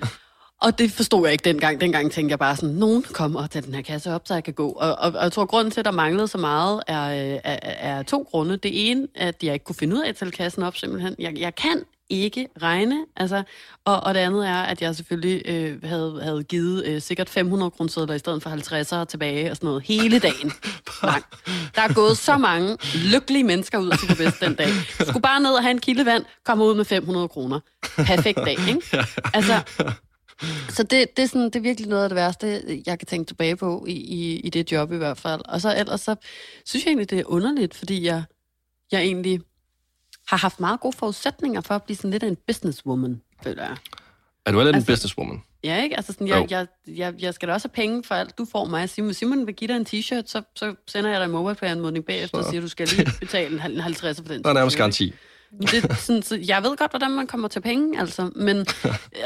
Og 0.62 0.78
det 0.78 0.92
forstod 0.92 1.24
jeg 1.24 1.32
ikke 1.32 1.44
dengang. 1.44 1.80
Dengang 1.80 2.12
tænkte 2.12 2.30
jeg 2.32 2.38
bare 2.38 2.56
sådan, 2.56 2.74
nogen 2.74 3.02
kommer 3.02 3.42
og 3.42 3.50
tager 3.50 3.64
den 3.64 3.74
her 3.74 3.82
kasse 3.82 4.14
op, 4.14 4.22
så 4.24 4.34
jeg 4.34 4.44
kan 4.44 4.54
gå. 4.54 4.68
Og, 4.68 4.90
og, 4.98 5.12
og 5.12 5.22
jeg 5.22 5.32
tror, 5.32 5.42
at 5.42 5.48
grunden 5.48 5.70
til, 5.70 5.80
at 5.80 5.84
der 5.84 5.90
manglede 5.90 6.28
så 6.28 6.38
meget, 6.38 6.82
er, 6.86 7.04
øh, 7.04 7.40
er, 7.44 7.58
er 7.62 8.02
to 8.02 8.26
grunde. 8.30 8.56
Det 8.56 8.90
ene, 8.90 9.08
at 9.14 9.42
jeg 9.42 9.52
ikke 9.52 9.64
kunne 9.64 9.76
finde 9.76 9.96
ud 9.96 10.00
af 10.02 10.08
at 10.08 10.16
tælle 10.16 10.32
kassen 10.32 10.62
op, 10.62 10.76
simpelthen. 10.76 11.14
Jeg, 11.18 11.38
jeg 11.38 11.54
kan 11.54 11.84
ikke 12.10 12.48
regne, 12.62 13.06
altså. 13.16 13.42
Og, 13.84 14.00
og 14.00 14.14
det 14.14 14.20
andet 14.20 14.48
er, 14.48 14.62
at 14.62 14.82
jeg 14.82 14.96
selvfølgelig 14.96 15.42
øh, 15.46 15.82
havde, 15.82 16.20
havde 16.22 16.44
givet 16.44 16.86
øh, 16.86 17.02
sikkert 17.02 17.28
500 17.28 17.70
kroner 17.70 18.14
i 18.14 18.18
stedet 18.18 18.42
for 18.42 18.50
50'ere 18.50 19.04
tilbage 19.04 19.50
og 19.50 19.56
sådan 19.56 19.66
noget 19.66 19.82
hele 19.82 20.18
dagen 20.18 20.52
lang. 21.02 21.24
Der 21.74 21.82
er 21.82 21.94
gået 21.94 22.18
så 22.18 22.36
mange 22.36 22.76
lykkelige 23.12 23.44
mennesker 23.44 23.78
ud 23.78 23.88
af 23.90 23.98
Superbest 23.98 24.40
den 24.40 24.54
dag. 24.54 24.68
Skulle 25.00 25.22
bare 25.22 25.40
ned 25.40 25.50
og 25.50 25.62
have 25.62 25.70
en 25.70 25.80
kilde 25.80 26.06
vand, 26.06 26.24
komme 26.44 26.64
ud 26.64 26.74
med 26.74 26.84
500 26.84 27.28
kroner. 27.28 27.60
Perfekt 27.96 28.36
dag, 28.36 28.56
ikke? 28.68 28.82
Altså, 29.34 29.62
så 30.68 30.82
det, 30.82 31.16
det, 31.16 31.22
er 31.22 31.26
sådan, 31.26 31.44
det 31.44 31.56
er 31.56 31.60
virkelig 31.60 31.88
noget 31.88 32.02
af 32.02 32.08
det 32.08 32.16
værste, 32.16 32.62
jeg 32.86 32.98
kan 32.98 33.06
tænke 33.06 33.28
tilbage 33.28 33.56
på 33.56 33.84
i, 33.88 33.92
i, 33.92 34.40
i 34.40 34.50
det 34.50 34.72
job 34.72 34.92
i 34.92 34.96
hvert 34.96 35.18
fald. 35.18 35.40
Og 35.44 35.60
så 35.60 35.74
ellers 35.78 36.00
så 36.00 36.14
synes 36.66 36.84
jeg 36.84 36.90
egentlig, 36.90 37.10
det 37.10 37.18
er 37.18 37.24
underligt, 37.26 37.74
fordi 37.74 38.04
jeg, 38.04 38.22
jeg 38.92 39.00
egentlig 39.00 39.40
har 40.28 40.36
haft 40.36 40.60
meget 40.60 40.80
gode 40.80 40.96
forudsætninger 40.96 41.60
for 41.60 41.74
at 41.74 41.82
blive 41.82 41.96
sådan 41.96 42.10
lidt 42.10 42.22
en 42.22 42.36
businesswoman, 42.46 43.20
føler 43.42 43.62
jeg. 43.62 43.76
Er 44.46 44.52
du 44.52 44.58
lidt 44.58 44.68
en 44.68 44.74
Altså- 44.74 44.92
businesswoman? 44.92 45.42
Ja, 45.64 45.82
ikke? 45.82 45.96
Altså 45.96 46.12
sådan, 46.12 46.28
jeg, 46.28 46.46
jeg, 46.50 46.66
jeg, 46.86 47.14
jeg 47.22 47.34
skal 47.34 47.48
da 47.48 47.52
også 47.54 47.68
have 47.68 47.74
penge 47.74 48.04
for 48.04 48.14
alt, 48.14 48.38
du 48.38 48.46
får 48.52 48.64
mig. 48.64 48.88
Simon, 48.90 49.14
Simon 49.14 49.46
vil 49.46 49.54
give 49.54 49.68
dig 49.68 49.76
en 49.76 49.86
t-shirt, 49.88 50.22
så, 50.26 50.42
så 50.54 50.74
sender 50.86 51.10
jeg 51.10 51.20
dig 51.20 51.24
en 51.24 51.30
mobile-anmodning 51.32 52.04
bagefter 52.04 52.38
og 52.38 52.44
Så. 52.44 52.50
siger, 52.50 52.60
du 52.60 52.68
skal 52.68 52.88
lige 52.88 53.10
betale 53.20 53.52
en 53.52 53.58
hal- 53.60 53.72
en 53.74 53.80
50 53.80 54.16
for 54.16 54.24
den 54.28 54.42
Der 54.42 54.50
er 54.50 54.54
nærmest 54.54 54.76
garanti. 54.76 55.12
det, 55.60 55.96
sådan, 55.98 56.22
så 56.22 56.36
jeg 56.46 56.62
ved 56.62 56.76
godt, 56.76 56.92
hvordan 56.92 57.10
man 57.10 57.26
kommer 57.26 57.48
til 57.48 57.60
penge, 57.60 58.00
altså. 58.00 58.30
Men, 58.36 58.56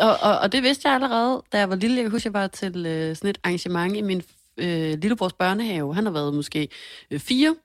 og, 0.00 0.16
og, 0.22 0.38
og 0.38 0.52
det 0.52 0.62
vidste 0.62 0.88
jeg 0.88 0.94
allerede, 0.94 1.42
da 1.52 1.58
jeg 1.58 1.70
var 1.70 1.76
lille. 1.76 1.96
Jeg 1.96 2.04
kan 2.04 2.10
huske, 2.10 2.26
jeg 2.26 2.32
var 2.32 2.46
til 2.46 2.86
øh, 2.86 3.16
sådan 3.16 3.30
et 3.30 3.38
arrangement 3.44 3.96
i 3.96 4.00
min 4.02 4.22
øh, 4.58 4.98
lillebrors 4.98 5.32
børnehave. 5.32 5.94
Han 5.94 6.04
har 6.04 6.12
været 6.12 6.34
måske 6.34 6.68
øh, 7.10 7.20
fire, 7.20 7.56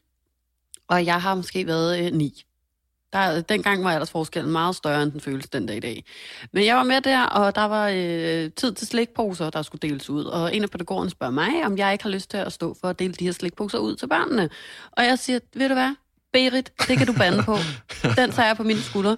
og 0.88 1.06
jeg 1.06 1.22
har 1.22 1.36
måske 1.36 1.68
været 1.68 2.06
øh, 2.06 2.14
ni. 2.14 2.44
Der, 3.14 3.42
dengang 3.42 3.84
var 3.84 3.92
aldersforskellen 3.92 4.52
meget 4.52 4.76
større, 4.76 5.04
end 5.04 5.12
den 5.12 5.22
føles 5.22 5.50
den 5.50 5.66
dag 5.66 5.78
i 5.78 5.80
dag. 5.80 6.04
Men 6.52 6.66
jeg 6.66 6.76
var 6.76 6.84
med 6.84 7.02
der, 7.02 7.24
og 7.24 7.56
der 7.56 7.64
var 7.66 7.90
øh, 7.90 8.52
tid 8.56 8.74
til 8.74 8.88
slikposer, 8.88 9.50
der 9.50 9.62
skulle 9.62 9.90
deles 9.90 10.10
ud. 10.10 10.24
Og 10.24 10.56
en 10.56 10.64
af 10.64 10.70
pædagogerne 10.70 11.10
spørger 11.10 11.34
mig, 11.34 11.66
om 11.66 11.78
jeg 11.78 11.92
ikke 11.92 12.04
har 12.04 12.12
lyst 12.12 12.30
til 12.30 12.38
at 12.38 12.54
stå 12.54 12.78
for 12.82 12.88
at 12.88 13.00
dele 13.00 13.14
de 13.14 13.26
her 13.26 13.32
slikposer 13.32 13.78
ud 13.78 13.96
til 13.96 14.08
børnene. 14.08 14.50
Og 14.92 15.04
jeg 15.04 15.20
siger, 15.20 15.40
ved 15.56 15.70
du 15.70 15.74
hvad, 15.74 15.96
Berit, 16.34 16.72
det 16.88 16.98
kan 16.98 17.08
du 17.08 17.14
bande 17.14 17.44
på. 17.44 17.56
Den 18.18 18.32
tager 18.32 18.48
jeg 18.48 18.58
på 18.58 18.64
mine 18.64 18.82
skuldre. 18.82 19.18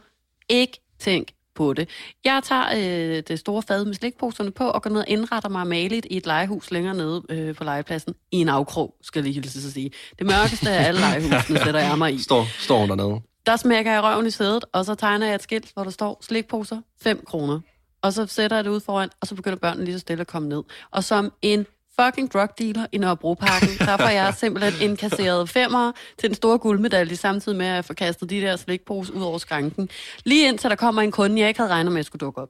Ikke 0.50 0.82
tænk 1.00 1.28
på 1.56 1.74
det. 1.74 1.90
Jeg 2.26 2.42
tager 2.44 2.66
øh, 2.76 3.24
det 3.28 3.40
store 3.40 3.62
fad 3.62 3.86
med 3.86 3.94
slikposerne 3.94 4.52
på 4.52 4.70
og 4.70 4.82
går 4.82 4.90
ned 4.90 5.00
og 5.00 5.08
indretter 5.08 5.50
mig 5.50 5.68
maligt 5.68 6.08
i 6.10 6.18
et 6.18 6.26
legehus 6.26 6.72
længere 6.72 6.96
nede 6.96 7.24
øh, 7.30 7.56
på 7.56 7.64
legepladsen 7.64 8.16
i 8.32 8.38
en 8.38 8.50
afkrog, 8.50 8.96
skal 9.02 9.20
jeg 9.20 9.24
lige 9.24 9.34
hilse 9.34 9.68
at 9.68 9.74
sige. 9.74 9.92
Det 10.20 10.28
mørkeste 10.28 10.70
af 10.70 10.88
alle 10.88 11.02
legehusene 11.02 11.60
sætter 11.66 11.80
jeg 11.80 11.98
mig 11.98 12.14
i. 12.14 12.20
Står, 12.20 12.46
står 12.60 12.80
hun 12.80 12.90
dernede. 12.90 13.22
Der 13.46 13.56
smækker 13.56 13.92
jeg 13.92 14.04
røven 14.04 14.26
i 14.26 14.32
sædet, 14.32 14.66
og 14.74 14.86
så 14.86 14.96
tegner 14.96 15.26
jeg 15.26 15.36
et 15.36 15.44
skilt, 15.44 15.72
hvor 15.74 15.84
der 15.84 15.92
står 15.92 16.18
slikposer, 16.22 16.82
5 17.02 17.24
kroner. 17.26 17.60
Og 18.02 18.14
så 18.14 18.26
sætter 18.26 18.58
jeg 18.58 18.64
det 18.64 18.70
ud 18.70 18.80
foran, 18.80 19.10
og 19.22 19.28
så 19.28 19.36
begynder 19.36 19.58
børnene 19.58 19.86
lige 19.86 19.96
så 19.96 20.00
stille 20.00 20.22
at 20.22 20.28
komme 20.28 20.50
ned. 20.50 20.64
Og 20.92 21.04
som 21.04 21.34
en 21.42 21.66
fucking 22.00 22.34
drug 22.34 22.50
dealer 22.60 22.86
i 22.92 22.98
Nørrebroparken, 22.98 23.70
der 23.88 23.98
får 23.98 24.10
jeg 24.10 24.34
simpelthen 24.34 24.90
indkasseret 24.90 25.50
femmer 25.50 25.92
til 26.20 26.30
den 26.30 26.36
store 26.36 26.60
guldmedalje, 26.60 27.16
samtidig 27.16 27.58
med 27.58 27.66
at 27.66 27.86
få 27.86 27.94
kastet 27.94 28.30
de 28.30 28.42
der 28.42 28.56
slikposer 28.56 29.14
ud 29.14 29.22
over 29.22 29.38
skranken. 29.38 29.90
Lige 30.24 30.48
indtil 30.48 30.70
der 30.70 30.76
kommer 30.76 31.02
en 31.02 31.12
kunde, 31.12 31.40
jeg 31.40 31.48
ikke 31.48 31.60
havde 31.60 31.72
regnet 31.72 31.92
med, 31.92 32.00
at 32.00 32.06
skulle 32.06 32.20
dukke 32.20 32.42
op. 32.42 32.50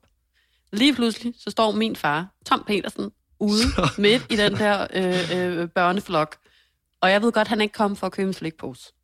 Lige 0.74 0.96
pludselig, 0.96 1.34
så 1.38 1.50
står 1.52 1.72
min 1.72 1.96
far, 1.96 2.28
Tom 2.46 2.64
Petersen, 2.68 3.12
ude 3.40 3.64
midt 3.98 4.26
i 4.30 4.36
den 4.36 4.54
der 4.54 4.88
øh, 4.94 5.60
øh, 5.62 5.70
børneflok. 5.70 6.38
Og 7.02 7.12
jeg 7.12 7.22
ved 7.22 7.32
godt, 7.32 7.48
han 7.48 7.62
ikke 7.62 7.74
kommet 7.74 8.00
for 8.00 8.08
at 8.08 8.14
købe 8.14 8.28
en 8.28 8.34
slikpose. 8.34 8.95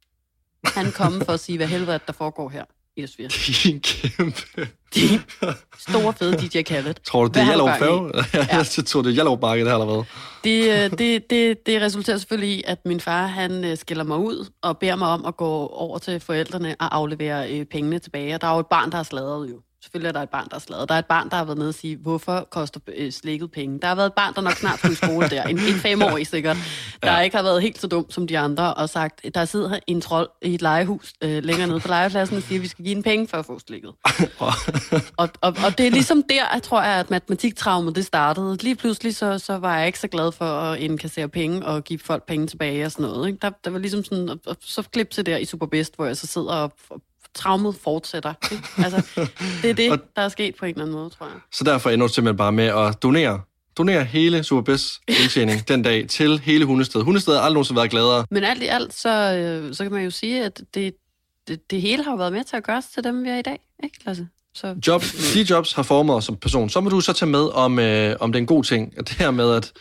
Han 0.65 0.91
kommet 0.91 1.25
for 1.25 1.33
at 1.33 1.39
sige, 1.39 1.57
hvad 1.57 1.67
helvede 1.67 1.99
der 2.07 2.13
foregår 2.13 2.49
her 2.49 2.63
i 2.95 3.03
Østvir. 3.03 3.27
Din 3.63 3.79
kæmpe... 3.79 4.67
De 4.95 5.21
store 5.79 6.13
fede 6.13 6.37
DJ 6.37 6.61
Khaled. 6.61 6.93
Tror 6.93 7.27
du, 7.27 7.39
det 7.39 7.41
er 7.41 7.75
i? 7.75 7.79
Færge? 7.79 8.11
Jeg 8.57 8.85
tror, 8.85 9.01
det 9.01 9.09
er 9.09 9.13
Hjallerup 9.13 9.41
Marked, 9.41 9.65
det 9.65 9.71
her, 9.71 9.79
eller 9.79 9.93
hvad? 9.93 10.03
Det, 10.43 10.91
øh, 10.93 10.97
det, 10.97 11.29
det, 11.29 11.65
det 11.65 11.81
resulterer 11.81 12.17
selvfølgelig 12.17 12.57
i, 12.57 12.63
at 12.67 12.85
min 12.85 12.99
far 12.99 13.27
han 13.27 13.63
øh, 13.63 13.77
skiller 13.77 14.03
mig 14.03 14.17
ud 14.17 14.49
og 14.61 14.77
beder 14.77 14.95
mig 14.95 15.07
om 15.07 15.25
at 15.25 15.37
gå 15.37 15.67
over 15.67 15.97
til 15.97 16.19
forældrene 16.19 16.75
og 16.79 16.95
aflevere 16.95 17.51
øh, 17.51 17.65
pengene 17.65 17.99
tilbage. 17.99 18.35
Og 18.35 18.41
der 18.41 18.47
er 18.47 18.53
jo 18.53 18.59
et 18.59 18.67
barn, 18.67 18.91
der 18.91 18.95
har 18.95 19.03
sladret 19.03 19.49
jo. 19.49 19.61
Selvfølgelig 19.83 20.07
er 20.07 20.11
der 20.13 20.21
et 20.21 20.29
barn, 20.29 20.43
der 20.49 20.55
har 20.55 20.59
sladret. 20.59 20.89
Der 20.89 20.95
er 20.95 20.99
et 20.99 21.05
barn, 21.05 21.29
der 21.29 21.35
har 21.35 21.43
været 21.45 21.57
nede 21.57 21.69
og 21.69 21.73
sige, 21.73 21.97
hvorfor 21.97 22.47
koster 22.51 22.79
øh, 22.97 23.11
slikket 23.11 23.51
penge? 23.51 23.79
Der 23.79 23.87
har 23.87 23.95
været 23.95 24.07
et 24.07 24.13
barn, 24.13 24.33
der 24.35 24.41
nok 24.41 24.53
snart 24.53 24.79
skulle 24.79 24.93
i 24.93 24.95
skole 24.95 25.29
der. 25.29 25.43
En, 25.43 25.57
en 25.59 25.73
femårig 25.75 26.27
sikkert. 26.27 26.57
Der 27.03 27.11
Ja. 27.13 27.19
ikke 27.19 27.35
har 27.35 27.43
været 27.43 27.61
helt 27.61 27.81
så 27.81 27.87
dum 27.87 28.11
som 28.11 28.27
de 28.27 28.39
andre 28.39 28.73
og 28.73 28.89
sagt, 28.89 29.21
der 29.35 29.45
sidder 29.45 29.79
en 29.87 30.01
trold 30.01 30.29
i 30.41 30.53
et 30.53 30.61
legehus 30.61 31.13
øh, 31.23 31.43
længere 31.43 31.67
nede 31.67 31.79
på 31.79 31.87
legepladsen 31.87 32.37
og 32.37 32.43
siger, 32.43 32.59
at 32.59 32.63
vi 32.63 32.67
skal 32.67 32.85
give 32.85 32.95
en 32.95 33.03
penge 33.03 33.27
for 33.27 33.37
at 33.37 33.45
få 33.45 33.59
slikket. 33.67 33.91
Og, 35.17 35.29
og, 35.41 35.55
og 35.65 35.77
det 35.77 35.87
er 35.87 35.91
ligesom 35.91 36.23
der, 36.29 36.43
jeg 36.53 36.63
tror 36.63 36.81
jeg, 36.81 36.93
at 36.99 37.09
matematiktraumet 37.11 37.95
det 37.95 38.05
startede. 38.05 38.57
Lige 38.63 38.75
pludselig 38.75 39.15
så, 39.15 39.39
så 39.39 39.57
var 39.57 39.77
jeg 39.77 39.87
ikke 39.87 39.99
så 39.99 40.07
glad 40.07 40.31
for 40.31 40.45
at 40.45 40.79
indkassere 40.79 41.29
penge 41.29 41.65
og 41.65 41.83
give 41.83 41.99
folk 41.99 42.25
penge 42.27 42.47
tilbage 42.47 42.85
og 42.85 42.91
sådan 42.91 43.05
noget. 43.05 43.27
Ikke? 43.27 43.39
Der, 43.41 43.49
der 43.63 43.71
var 43.71 43.79
ligesom 43.79 44.03
sådan, 44.03 44.29
og, 44.29 44.39
og 44.47 44.55
så 44.61 44.81
klip 44.93 45.09
til 45.09 45.25
der 45.25 45.37
i 45.37 45.45
Superbest, 45.45 45.95
hvor 45.95 46.05
jeg 46.05 46.17
så 46.17 46.27
sidder 46.27 46.53
og, 46.53 46.71
og 46.89 47.01
traumet 47.35 47.75
fortsætter. 47.83 48.33
Ikke? 48.51 48.63
Altså, 48.77 49.27
det 49.61 49.69
er 49.69 49.73
det, 49.73 50.01
der 50.15 50.21
er 50.21 50.29
sket 50.29 50.55
på 50.55 50.65
en 50.65 50.69
eller 50.69 50.81
anden 50.81 50.95
måde, 50.95 51.09
tror 51.09 51.25
jeg. 51.25 51.35
Så 51.51 51.63
derfor 51.63 51.89
ender 51.89 52.07
du 52.07 52.13
simpelthen 52.13 52.37
bare 52.37 52.51
med 52.51 52.65
at 52.65 53.03
donere 53.03 53.41
donere 53.77 54.03
hele 54.03 54.43
Superbest 54.43 55.01
indtjening 55.07 55.67
den 55.67 55.81
dag 55.81 56.07
til 56.07 56.39
hele 56.39 56.65
Hundested. 56.65 57.01
Hundested 57.01 57.33
har 57.33 57.41
aldrig 57.41 57.53
nogensinde 57.53 57.77
været 57.77 57.89
gladere. 57.89 58.25
Men 58.31 58.43
alt 58.43 58.63
i 58.63 58.65
alt, 58.65 58.93
så, 58.93 59.09
øh, 59.33 59.75
så 59.75 59.83
kan 59.83 59.91
man 59.91 60.03
jo 60.03 60.09
sige, 60.09 60.45
at 60.45 60.61
det, 60.73 60.93
det, 61.47 61.71
det 61.71 61.81
hele 61.81 62.03
har 62.03 62.15
været 62.15 62.33
med 62.33 62.43
til 62.43 62.55
at 62.55 62.63
gøre 62.63 62.77
os 62.77 62.85
til 62.85 63.03
dem, 63.03 63.23
vi 63.23 63.29
er 63.29 63.37
i 63.37 63.41
dag. 63.41 63.59
Ikke, 63.83 63.97
Lasse? 64.05 64.27
Så, 64.53 64.75
Job, 64.87 65.03
de 65.33 65.41
jobs 65.49 65.73
har 65.73 65.83
formet 65.83 66.15
os 66.15 66.25
som 66.25 66.37
person. 66.37 66.69
Så 66.69 66.81
må 66.81 66.89
du 66.89 67.01
så 67.01 67.13
tage 67.13 67.29
med, 67.29 67.49
om, 67.53 67.79
øh, 67.79 68.15
om 68.19 68.31
det 68.31 68.39
er 68.39 68.41
en 68.41 68.47
god 68.47 68.63
ting. 68.63 68.93
At 68.97 69.09
det 69.09 69.17
her 69.17 69.31
med, 69.31 69.55
at, 69.55 69.71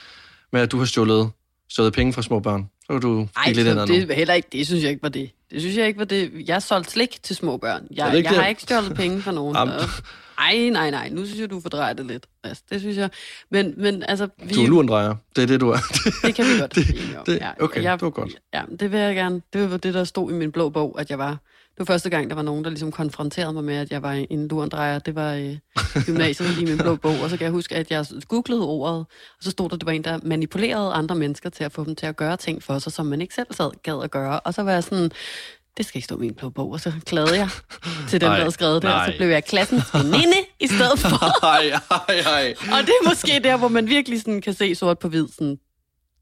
med, 0.53 0.61
at 0.61 0.73
du 0.73 0.79
har 0.79 0.85
stjålet, 0.85 1.31
stjålet 1.69 1.93
penge 1.93 2.13
fra 2.13 2.23
små 2.23 2.41
børn. 2.41 2.71
Så 2.81 2.87
kan 2.89 3.01
du 3.01 3.29
Ej, 3.37 3.53
lidt 3.53 3.67
så 3.67 3.75
nu. 3.75 3.95
det, 3.95 4.11
er 4.11 4.15
heller 4.15 4.35
ikke, 4.35 4.49
det 4.53 4.67
synes 4.67 4.83
jeg 4.83 4.91
ikke 4.91 5.03
var 5.03 5.09
det. 5.09 5.31
Det 5.51 5.61
synes 5.61 5.77
jeg 5.77 5.87
ikke 5.87 5.99
var 5.99 6.05
det. 6.05 6.31
Jeg 6.47 6.55
har 6.55 6.61
solgt 6.61 6.91
slik 6.91 7.19
til 7.23 7.37
små 7.37 7.57
børn. 7.57 7.87
Jeg, 7.91 8.07
jeg 8.07 8.17
ikke 8.17 8.29
det? 8.29 8.37
har 8.39 8.47
ikke 8.47 8.63
stjålet 8.63 8.95
penge 8.95 9.23
fra 9.23 9.33
nogen. 9.33 9.57
Jamen. 9.57 9.75
Og- 9.75 9.81
Ej, 10.39 10.69
nej, 10.73 10.91
nej. 10.91 11.09
Nu 11.09 11.25
synes 11.27 11.41
jeg, 11.41 11.51
du 11.51 11.61
fordrejer 11.61 11.93
det 11.93 12.07
lidt. 12.07 12.27
Altså, 12.45 12.63
det 12.71 12.81
synes 12.81 12.97
jeg. 12.97 13.11
Men, 13.51 13.75
men 13.77 14.03
altså... 14.09 14.29
Vi, 14.45 14.55
Du 14.55 14.63
er 14.63 14.67
lurendrejer. 14.69 15.15
Det 15.37 15.43
er 15.43 15.47
det, 15.47 15.61
du 15.61 15.71
er. 15.71 15.77
det 16.25 16.35
kan 16.35 16.45
vi 16.47 16.51
godt 16.61 16.75
Det- 16.75 16.87
det- 17.27 17.43
okay, 17.61 17.83
det 17.83 18.01
var 18.01 18.11
godt. 18.11 18.33
Ja, 18.55 18.63
det 18.81 18.93
vil 18.93 19.01
jeg 19.01 19.15
gerne. 19.15 19.43
Det 19.53 19.71
var 19.71 19.77
det, 19.77 19.95
der 19.95 20.05
stod 20.05 20.31
i 20.31 20.35
min 20.35 20.53
blå 20.53 20.69
bog, 20.69 20.97
at 21.01 21.11
jeg 21.11 21.19
var. 21.19 21.39
Det 21.81 21.89
var 21.89 21.95
første 21.95 22.11
gang, 22.11 22.31
der 22.31 22.35
var 22.37 22.43
nogen, 22.43 22.65
der 22.65 22.71
ligesom 22.71 22.93
konfronterede 22.93 23.53
mig 23.53 23.65
med, 23.65 23.77
at 23.77 23.91
jeg 23.91 24.03
var 24.03 24.13
en 24.31 24.49
lurendrejer. 24.49 24.99
Det 24.99 25.15
var 25.15 25.33
øh, 25.35 25.57
gymnasiet 26.07 26.59
i 26.59 26.65
min 26.65 26.79
blå 26.79 26.97
bog, 26.97 27.21
og 27.23 27.31
så 27.31 27.37
kan 27.37 27.45
jeg 27.45 27.51
huske, 27.53 27.75
at 27.77 27.91
jeg 27.91 28.07
googlede 28.29 28.63
ordet, 28.67 28.99
og 28.99 29.07
så 29.41 29.51
stod 29.51 29.69
der, 29.69 29.75
at 29.75 29.81
det 29.81 29.87
var 29.87 29.93
en, 29.93 30.05
der 30.05 30.19
manipulerede 30.23 30.93
andre 30.93 31.15
mennesker 31.15 31.51
til 31.51 31.65
at 31.65 31.73
få 31.73 31.85
dem 31.85 31.97
til 31.97 32.07
at 32.07 32.17
gøre 32.17 32.37
ting 32.37 32.63
for 32.63 32.79
sig, 32.79 32.93
som 32.93 33.07
man 33.07 33.21
ikke 33.21 33.35
selv 33.35 33.47
sad 33.51 33.71
gad 33.83 34.01
at 34.05 34.11
gøre. 34.11 34.41
Og 34.41 34.55
så 34.55 34.63
var 34.63 34.73
jeg 34.73 34.85
sådan, 34.85 35.11
det 35.77 35.87
skal 35.87 35.99
ikke 35.99 36.05
stå 36.05 36.17
i 36.17 36.21
min 36.21 36.35
blå 36.35 36.49
bog, 36.51 36.73
og 36.73 36.81
så 36.81 36.93
klagede 37.07 37.37
jeg 37.37 37.49
til 38.09 38.21
dem, 38.21 38.29
der 38.29 38.37
havde 38.37 38.51
skrevet 38.53 38.83
det, 38.83 38.91
og 38.95 39.07
så 39.07 39.17
blev 39.17 39.29
jeg 39.29 39.45
klassens 39.45 39.95
veninde 39.95 40.37
i 40.61 40.67
stedet 40.67 40.99
for. 40.99 41.45
Ej, 41.47 41.71
ej, 41.91 42.21
ej. 42.27 42.55
og 42.73 42.79
det 42.87 42.95
er 43.03 43.09
måske 43.09 43.41
der, 43.45 43.57
hvor 43.57 43.69
man 43.69 43.89
virkelig 43.89 44.21
sådan 44.21 44.41
kan 44.41 44.55
se 44.55 44.75
sort 44.75 44.99
på 44.99 45.09
hvid, 45.09 45.27
sådan, 45.29 45.59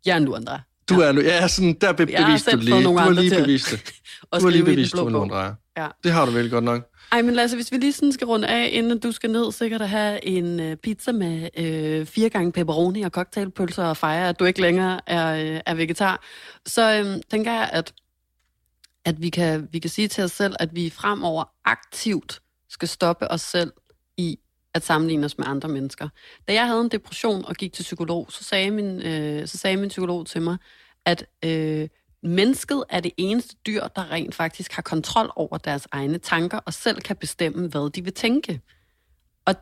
jeg 0.07 0.13
er 0.13 0.17
en 0.17 0.25
lurendrejer. 0.25 0.61
Du 0.89 1.01
er 1.01 1.13
nu, 1.13 1.21
ja, 1.21 1.49
sådan, 1.49 1.77
der 1.81 1.93
be- 1.93 2.07
Jeg 2.11 2.21
har 2.21 2.27
bevist 2.27 2.49
du 2.53 2.57
lige. 2.57 2.85
Du 2.85 2.97
har 2.97 3.11
lige 3.11 3.37
bevist 3.37 3.71
det. 3.71 3.93
Og 4.31 4.41
Du 4.41 4.45
har 4.47 4.51
lige 4.51 4.65
bevist, 4.65 4.93
du 4.93 5.07
er 5.07 5.11
nogen 5.11 5.31
drejer. 5.31 5.55
Ja. 5.77 5.89
Det 6.05 6.13
har 6.13 6.27
du 6.27 6.33
vel 6.33 6.51
godt 6.51 6.65
nok. 6.65 6.91
Ej, 7.13 7.23
men 7.23 7.35
Lasse, 7.35 7.57
hvis 7.57 7.73
vi 7.73 7.77
lige 7.77 7.93
sådan 7.93 8.13
skal 8.13 8.27
runde 8.27 8.49
af, 8.49 8.69
inden 8.73 8.99
du 8.99 9.13
skal 9.13 9.31
ned 9.31 9.53
sikkert 9.53 9.83
at 9.83 9.89
have 9.89 10.25
en 10.25 10.61
øh, 10.61 10.77
pizza 10.77 11.13
med 11.13 11.49
øh, 11.57 12.07
fire 12.07 12.29
gange 12.29 12.53
pepperoni 12.53 13.03
og 13.03 13.11
cocktailpølser 13.11 13.85
og 13.85 13.97
fejre, 13.97 14.29
at 14.29 14.39
du 14.39 14.45
ikke 14.45 14.61
længere 14.61 15.01
er, 15.07 15.55
øh, 15.55 15.61
er 15.67 15.75
vegetar, 15.75 16.23
så 16.67 16.99
øh, 16.99 17.21
tænker 17.31 17.53
jeg, 17.53 17.71
at, 17.73 17.95
at 19.05 19.23
vi, 19.23 19.31
kan, 19.31 19.69
vi 19.73 19.79
kan 19.79 19.91
sige 19.91 20.09
til 20.09 20.25
os 20.25 20.33
selv, 20.33 20.57
at 20.61 20.75
vi 20.75 20.91
fremover 20.91 21.45
aktivt 21.65 22.43
skal 22.69 22.89
stoppe 22.89 23.31
os 23.31 23.41
selv 23.41 23.73
i 24.17 24.39
at 24.75 24.85
sammenligne 24.85 25.25
os 25.25 25.39
med 25.39 25.47
andre 25.47 25.69
mennesker. 25.69 26.09
Da 26.49 26.53
jeg 26.53 26.67
havde 26.67 26.81
en 26.81 26.89
depression 26.89 27.45
og 27.45 27.55
gik 27.55 27.73
til 27.73 27.83
psykolog, 27.83 28.27
så 28.31 28.45
sagde 28.45 28.71
min, 28.71 29.03
øh, 29.03 29.49
så 29.49 29.59
sagde 29.59 29.77
min 29.77 29.89
psykolog 29.89 30.27
til 30.27 30.43
mig, 30.43 30.57
at 31.05 31.27
øh, 31.45 31.89
mennesket 32.23 32.85
er 32.89 33.01
det 33.01 33.13
eneste 33.17 33.57
dyr, 33.67 33.87
der 33.87 34.11
rent 34.11 34.35
faktisk 34.35 34.73
har 34.73 34.83
kontrol 34.83 35.31
over 35.37 35.59
deres 35.59 35.89
egne 35.93 36.19
tanker 36.19 36.59
og 36.59 36.75
selv 36.75 37.01
kan 37.01 37.17
bestemme, 37.17 37.69
hvad 37.69 37.91
de 37.91 38.05
vil 38.05 38.15
tænke. 38.15 38.61
Og 39.47 39.55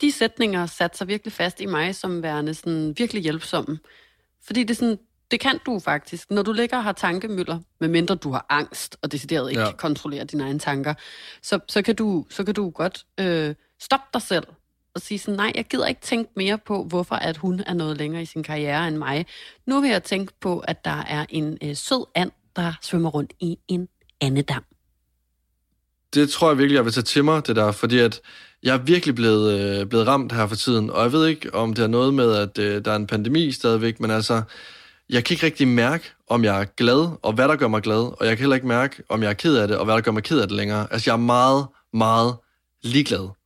de 0.00 0.12
sætninger 0.12 0.66
satte 0.66 0.98
sig 0.98 1.08
virkelig 1.08 1.32
fast 1.32 1.60
i 1.60 1.66
mig 1.66 1.94
som 1.94 2.22
værende 2.22 2.54
sådan 2.54 2.94
virkelig 2.98 3.22
hjælpsomme. 3.22 3.78
Fordi 4.46 4.60
det 4.64 4.70
er 4.70 4.74
sådan, 4.74 4.98
det 5.30 5.40
kan 5.40 5.58
du 5.66 5.78
faktisk. 5.78 6.30
Når 6.30 6.42
du 6.42 6.52
ligger 6.52 6.76
og 6.76 6.84
har 6.84 6.92
tankemøller, 6.92 7.60
medmindre 7.80 8.14
du 8.14 8.30
har 8.30 8.46
angst 8.48 8.96
og 9.02 9.12
decideret 9.12 9.50
ikke 9.50 9.62
Ja. 9.62 9.68
kan 9.68 9.76
kontrollere 9.76 10.24
dine 10.24 10.42
egne 10.44 10.58
tanker, 10.58 10.94
så, 11.42 11.58
så, 11.68 11.82
kan, 11.82 11.94
du, 11.96 12.26
så 12.30 12.44
kan 12.44 12.54
du 12.54 12.70
godt 12.70 13.06
øh, 13.20 13.54
stoppe 13.80 14.06
dig 14.14 14.22
selv 14.22 14.46
og 14.98 15.02
sige 15.02 15.18
sådan, 15.18 15.36
nej, 15.36 15.52
jeg 15.54 15.64
gider 15.64 15.86
ikke 15.86 16.00
tænke 16.00 16.30
mere 16.36 16.58
på, 16.58 16.84
hvorfor 16.84 17.14
at 17.14 17.36
hun 17.36 17.62
er 17.66 17.74
noget 17.74 17.96
længere 17.96 18.22
i 18.22 18.26
sin 18.26 18.42
karriere 18.42 18.88
end 18.88 18.96
mig. 18.96 19.26
Nu 19.66 19.80
vil 19.80 19.90
jeg 19.90 20.02
tænke 20.02 20.32
på, 20.40 20.58
at 20.58 20.84
der 20.84 21.04
er 21.08 21.26
en 21.28 21.58
øh, 21.62 21.76
sød 21.76 22.06
and, 22.14 22.30
der 22.56 22.72
svømmer 22.82 23.10
rundt 23.10 23.32
i 23.40 23.58
en 23.68 23.88
andedam. 24.20 24.64
Det 26.14 26.30
tror 26.30 26.48
jeg 26.48 26.58
virkelig, 26.58 26.76
jeg 26.76 26.84
vil 26.84 26.92
tage 26.92 27.04
til 27.04 27.24
mig, 27.24 27.46
det 27.46 27.56
der, 27.56 27.72
fordi 27.72 27.98
at 27.98 28.20
jeg 28.62 28.74
er 28.74 28.78
virkelig 28.78 29.14
blevet, 29.14 29.60
øh, 29.60 29.86
blevet 29.86 30.06
ramt 30.06 30.32
her 30.32 30.46
for 30.46 30.56
tiden, 30.56 30.90
og 30.90 31.02
jeg 31.02 31.12
ved 31.12 31.26
ikke, 31.26 31.54
om 31.54 31.74
det 31.74 31.82
er 31.82 31.88
noget 31.88 32.14
med, 32.14 32.34
at 32.34 32.58
øh, 32.58 32.84
der 32.84 32.92
er 32.92 32.96
en 32.96 33.06
pandemi 33.06 33.52
stadigvæk, 33.52 34.00
men 34.00 34.10
altså, 34.10 34.42
jeg 35.10 35.24
kan 35.24 35.34
ikke 35.34 35.46
rigtig 35.46 35.68
mærke, 35.68 36.04
om 36.28 36.44
jeg 36.44 36.60
er 36.60 36.64
glad, 36.64 37.16
og 37.22 37.32
hvad 37.32 37.48
der 37.48 37.56
gør 37.56 37.68
mig 37.68 37.82
glad, 37.82 38.20
og 38.20 38.26
jeg 38.26 38.36
kan 38.36 38.38
heller 38.38 38.56
ikke 38.56 38.68
mærke, 38.68 39.02
om 39.08 39.22
jeg 39.22 39.28
er 39.28 39.34
ked 39.34 39.56
af 39.56 39.68
det, 39.68 39.76
og 39.76 39.84
hvad 39.84 39.94
der 39.94 40.00
gør 40.00 40.12
mig 40.12 40.22
ked 40.22 40.40
af 40.40 40.48
det 40.48 40.56
længere. 40.56 40.86
Altså, 40.90 41.10
jeg 41.10 41.12
er 41.12 41.22
meget, 41.22 41.66
meget 41.92 42.36
ligeglad. 42.82 43.37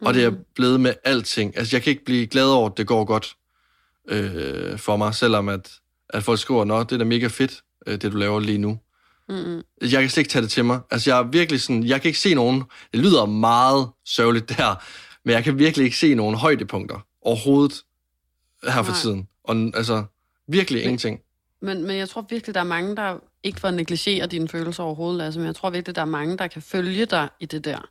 Og 0.00 0.14
det 0.14 0.24
er 0.24 0.32
blevet 0.54 0.80
med 0.80 0.94
alting. 1.04 1.56
Altså, 1.58 1.76
jeg 1.76 1.82
kan 1.82 1.90
ikke 1.90 2.04
blive 2.04 2.26
glad 2.26 2.44
over, 2.48 2.70
at 2.70 2.76
det 2.76 2.86
går 2.86 3.04
godt 3.04 3.36
øh, 4.08 4.78
for 4.78 4.96
mig, 4.96 5.14
selvom 5.14 5.48
at, 5.48 5.72
at 6.10 6.22
folk 6.22 6.38
skriver, 6.38 6.64
nå, 6.64 6.82
det 6.82 6.92
er 6.92 6.96
da 6.98 7.04
mega 7.04 7.26
fedt, 7.26 7.62
øh, 7.86 7.92
det 8.02 8.12
du 8.12 8.16
laver 8.16 8.40
lige 8.40 8.58
nu. 8.58 8.78
Mm-hmm. 9.28 9.62
Jeg 9.80 9.90
kan 10.00 10.10
slet 10.10 10.18
ikke 10.18 10.30
tage 10.30 10.42
det 10.42 10.50
til 10.50 10.64
mig. 10.64 10.80
Altså, 10.90 11.10
jeg 11.10 11.18
er 11.18 11.22
virkelig 11.22 11.60
sådan, 11.60 11.84
jeg 11.84 12.02
kan 12.02 12.08
ikke 12.08 12.18
se 12.18 12.34
nogen, 12.34 12.62
det 12.92 13.00
lyder 13.00 13.26
meget 13.26 13.88
sørgeligt 14.04 14.48
der, 14.48 14.84
men 15.24 15.34
jeg 15.34 15.44
kan 15.44 15.58
virkelig 15.58 15.84
ikke 15.84 15.96
se 15.96 16.14
nogen 16.14 16.34
højdepunkter 16.34 17.06
overhovedet 17.22 17.82
her 18.64 18.82
for 18.82 18.92
Nej. 18.92 19.00
tiden. 19.00 19.28
Og 19.44 19.56
altså, 19.74 20.04
virkelig 20.48 20.78
Men- 20.78 20.84
ingenting. 20.84 21.20
Men, 21.62 21.86
men 21.86 21.96
jeg 21.96 22.08
tror 22.08 22.26
virkelig, 22.30 22.54
der 22.54 22.60
er 22.60 22.64
mange, 22.64 22.96
der 22.96 23.16
ikke 23.42 23.60
får 23.60 23.70
negligere 23.70 24.26
dine 24.26 24.48
følelser 24.48 24.82
overhovedet, 24.82 25.18
Lasse, 25.18 25.40
men 25.40 25.46
jeg 25.46 25.54
tror 25.54 25.70
virkelig, 25.70 25.96
der 25.96 26.02
er 26.02 26.06
mange, 26.06 26.38
der 26.38 26.46
kan 26.46 26.62
følge 26.62 27.06
dig 27.06 27.28
i 27.40 27.46
det 27.46 27.64
der. 27.64 27.88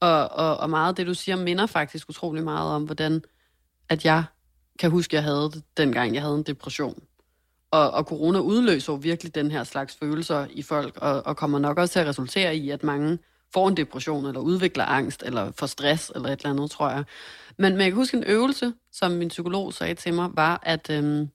Og, 0.00 0.28
og, 0.30 0.56
og 0.56 0.70
meget 0.70 0.88
af 0.88 0.94
det, 0.94 1.06
du 1.06 1.14
siger, 1.14 1.36
minder 1.36 1.66
faktisk 1.66 2.08
utrolig 2.08 2.44
meget 2.44 2.70
om, 2.70 2.84
hvordan 2.84 3.22
at 3.88 4.04
jeg 4.04 4.24
kan 4.78 4.90
huske, 4.90 5.16
jeg 5.16 5.22
havde 5.22 5.50
det, 5.50 5.62
dengang 5.76 6.14
jeg 6.14 6.22
havde 6.22 6.34
en 6.34 6.42
depression. 6.42 7.02
Og, 7.70 7.90
og 7.90 8.04
corona 8.04 8.38
udløser 8.38 8.92
jo 8.92 8.98
virkelig 9.02 9.34
den 9.34 9.50
her 9.50 9.64
slags 9.64 9.96
følelser 9.96 10.46
i 10.50 10.62
folk, 10.62 10.96
og, 10.96 11.26
og 11.26 11.36
kommer 11.36 11.58
nok 11.58 11.78
også 11.78 11.92
til 11.92 12.00
at 12.00 12.06
resultere 12.06 12.56
i, 12.56 12.70
at 12.70 12.82
mange 12.82 13.18
får 13.54 13.68
en 13.68 13.76
depression, 13.76 14.26
eller 14.26 14.40
udvikler 14.40 14.84
angst, 14.84 15.22
eller 15.26 15.52
får 15.52 15.66
stress, 15.66 16.12
eller 16.14 16.28
et 16.28 16.38
eller 16.38 16.50
andet, 16.50 16.70
tror 16.70 16.90
jeg. 16.90 17.04
Men, 17.58 17.72
men 17.72 17.80
jeg 17.80 17.90
kan 17.90 17.96
huske 17.96 18.16
en 18.16 18.24
øvelse, 18.24 18.72
som 18.92 19.12
min 19.12 19.28
psykolog 19.28 19.72
sagde 19.72 19.94
til 19.94 20.14
mig, 20.14 20.30
var, 20.34 20.60
at... 20.62 20.90
Øhm, 20.90 21.28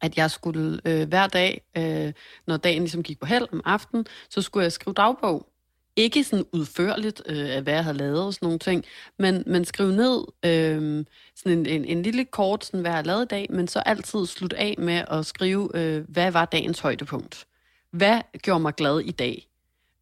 at 0.00 0.16
jeg 0.16 0.30
skulle 0.30 0.80
øh, 0.84 1.08
hver 1.08 1.26
dag, 1.26 1.64
øh, 1.76 2.12
når 2.46 2.56
dagen 2.56 2.82
ligesom 2.82 3.02
gik 3.02 3.20
på 3.20 3.26
held 3.26 3.46
om 3.52 3.60
aftenen, 3.64 4.06
så 4.30 4.42
skulle 4.42 4.64
jeg 4.64 4.72
skrive 4.72 4.94
dagbog. 4.94 5.51
Ikke 5.96 6.24
sådan 6.24 6.44
udførligt, 6.52 7.22
øh, 7.26 7.50
af 7.50 7.62
hvad 7.62 7.74
jeg 7.74 7.84
havde 7.84 7.96
lavet 7.96 8.22
og 8.22 8.34
sådan 8.34 8.46
nogle 8.46 8.58
ting, 8.58 8.84
men, 9.18 9.42
men 9.46 9.64
skrive 9.64 9.92
ned 9.92 10.24
øh, 10.44 11.04
sådan 11.36 11.58
en, 11.58 11.66
en, 11.66 11.84
en 11.84 12.02
lille 12.02 12.24
kort, 12.24 12.64
sådan, 12.64 12.80
hvad 12.80 12.90
jeg 12.90 12.96
havde 12.96 13.06
lavet 13.06 13.22
i 13.22 13.28
dag, 13.28 13.46
men 13.50 13.68
så 13.68 13.78
altid 13.78 14.26
slutte 14.26 14.56
af 14.56 14.74
med 14.78 15.04
at 15.10 15.26
skrive, 15.26 15.70
øh, 15.74 16.04
hvad 16.08 16.30
var 16.30 16.44
dagens 16.44 16.80
højdepunkt? 16.80 17.46
Hvad 17.92 18.20
gjorde 18.42 18.60
mig 18.60 18.74
glad 18.74 19.00
i 19.00 19.10
dag? 19.10 19.48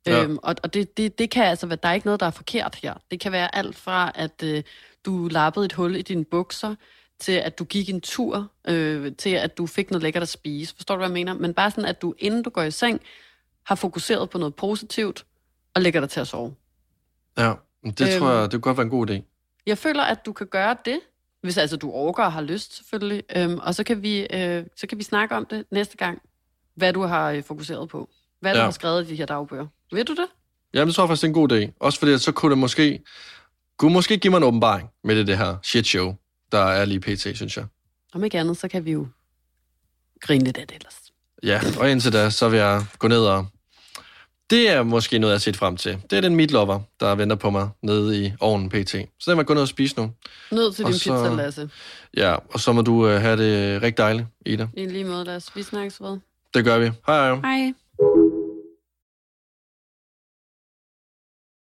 Ja. 0.07 0.23
Øhm, 0.23 0.39
og 0.43 0.55
og 0.63 0.75
det, 0.75 0.97
det, 0.97 1.19
det 1.19 1.31
kan 1.31 1.45
altså 1.45 1.67
være, 1.67 1.79
der 1.83 1.89
er 1.89 1.93
ikke 1.93 2.07
noget, 2.07 2.21
der 2.21 2.27
er 2.27 2.31
forkert 2.31 2.79
her. 2.83 2.95
Det 3.11 3.21
kan 3.21 3.33
være 3.33 3.55
alt 3.55 3.77
fra, 3.77 4.13
at 4.15 4.43
øh, 4.45 4.63
du 5.05 5.29
lappede 5.31 5.65
et 5.65 5.73
hul 5.73 5.97
i 5.97 6.03
dine 6.03 6.25
bukser, 6.25 6.75
til 7.21 7.33
at 7.33 7.59
du 7.59 7.65
gik 7.65 7.91
en 7.91 8.01
tur, 8.01 8.51
øh, 8.69 9.13
til 9.17 9.31
at 9.31 9.59
du 9.59 9.67
fik 9.67 9.91
noget 9.91 10.03
lækkert 10.03 10.23
at 10.23 10.29
spise. 10.29 10.75
Forstår 10.77 10.95
du, 10.95 10.99
hvad 10.99 11.09
jeg 11.09 11.13
mener? 11.13 11.35
Men 11.35 11.55
bare 11.55 11.71
sådan, 11.71 11.85
at 11.85 12.03
du 12.03 12.15
inden 12.19 12.43
du 12.43 12.51
går 12.51 12.63
i 12.63 12.71
seng, 12.71 13.01
har 13.65 13.75
fokuseret 13.75 14.31
på 14.31 14.39
noget 14.39 14.55
positivt, 14.55 15.25
og 15.75 15.83
lægger 15.83 16.01
dig 16.01 16.11
til 16.11 16.21
at 16.21 16.27
sove. 16.29 16.55
Ja, 17.39 17.53
det 17.85 18.01
Øhm. 18.01 18.19
tror 18.19 18.31
jeg, 18.31 18.43
det 18.43 18.51
kunne 18.53 18.61
godt 18.61 18.77
være 18.77 18.85
en 18.85 18.91
god 18.91 19.11
idé. 19.11 19.23
Jeg 19.67 19.79
føler, 19.79 20.03
at 20.03 20.27
du 20.27 20.33
kan 20.33 20.47
gøre 20.47 20.77
det, 20.85 21.01
hvis 21.43 21.57
altså 21.59 21.77
du 21.77 21.91
overgår 21.91 22.23
og 22.25 22.33
har 22.33 22.41
lyst, 22.41 22.77
selvfølgelig. 22.77 23.23
Øhm, 23.37 23.59
og 23.59 23.75
så 23.75 23.85
kan, 23.85 24.03
vi, 24.03 24.27
øh, 24.33 24.65
så 24.77 24.87
kan 24.87 24.99
vi 24.99 25.03
snakke 25.03 25.37
om 25.37 25.47
det 25.47 25.65
næste 25.71 25.97
gang, 25.97 26.23
hvad 26.75 26.93
du 26.93 27.03
har 27.03 27.31
øh, 27.31 27.43
fokuseret 27.45 27.89
på. 27.89 28.09
Hvad 28.41 28.53
du 28.55 28.59
Ja. 28.59 28.65
har 28.65 28.71
skrevet 28.71 29.07
i 29.07 29.11
de 29.11 29.17
her 29.17 29.27
dagbøger. 29.27 29.67
Ved 29.93 30.05
du 30.05 30.13
det? 30.15 30.27
Jamen, 30.75 30.87
det 30.89 30.95
tror 30.95 31.05
jeg 31.05 31.09
faktisk, 31.09 31.23
det 31.23 31.27
er 31.27 31.43
en 31.43 31.49
god 31.49 31.53
idé. 31.53 31.73
Også 31.81 31.99
fordi, 31.99 32.13
at 32.13 32.21
så 32.21 32.33
kunne 32.33 32.51
det 32.51 32.59
måske, 32.59 33.01
kunne 33.77 33.93
måske 33.93 34.17
give 34.19 34.31
mig 34.31 34.37
en 34.39 34.43
åbenbaring 34.45 34.89
med 35.05 35.17
det, 35.17 35.27
det 35.27 35.39
her 35.39 35.57
shit 35.63 35.87
show, 35.87 36.15
der 36.53 36.59
er 36.59 36.85
lige 36.85 37.01
pt, 37.01 37.21
synes 37.37 37.57
jeg. 37.57 37.67
Om 38.15 38.25
ikke 38.25 38.39
andet, 38.39 38.57
så 38.57 38.69
kan 38.69 38.85
vi 38.85 38.93
jo 38.93 39.07
grine 40.21 40.45
lidt 40.45 40.59
af 40.59 40.67
det 40.67 40.75
ellers. 40.75 40.97
Ja, 41.43 41.61
og 41.81 41.91
indtil 41.91 42.13
da, 42.13 42.31
så 42.31 42.49
vil 42.49 42.59
jeg 42.59 42.85
gå 42.99 43.09
ned 43.09 43.25
og... 43.25 43.47
Det 44.51 44.71
er 44.71 44.83
måske 44.83 45.19
noget, 45.19 45.33
jeg 45.33 45.35
har 45.37 45.41
set 45.41 45.57
frem 45.57 45.77
til. 45.77 45.99
Det 46.11 46.17
er 46.17 46.21
den 46.21 46.37
meatlover, 46.37 46.81
der 47.01 47.15
venter 47.15 47.37
på 47.37 47.51
mig 47.51 47.69
nede 47.83 48.25
i 48.27 48.33
ovnen 48.41 48.69
pt. 48.69 48.91
Så 49.21 49.31
den 49.31 49.37
jeg 49.39 49.47
gå 49.47 49.55
ned 49.55 49.63
og 49.63 49.69
spise 49.69 49.97
nu. 49.97 50.11
Nød 50.53 50.73
til 50.73 50.85
Og 50.85 50.91
din 50.91 50.99
så- 50.99 51.13
pizza, 51.25 51.35
Lasse. 51.37 51.71
Ja, 52.17 52.35
og 52.53 52.61
så 52.61 52.73
må 52.73 52.83
du 52.83 53.09
øh, 53.09 53.21
have 53.21 53.37
det 53.37 53.83
rigtig 53.83 53.99
dejligt, 53.99 54.27
Ida. 54.47 54.67
I 54.77 54.87
lige 54.87 55.05
måde, 55.05 55.25
Lasse. 55.25 55.51
Vi 55.55 55.63
snakkes 55.63 56.01
ved. 56.01 56.19
Det 56.55 56.65
gør 56.65 56.79
vi. 56.79 56.85
Hej 57.07 57.35
hej. 57.35 57.35
Hej. 57.35 57.73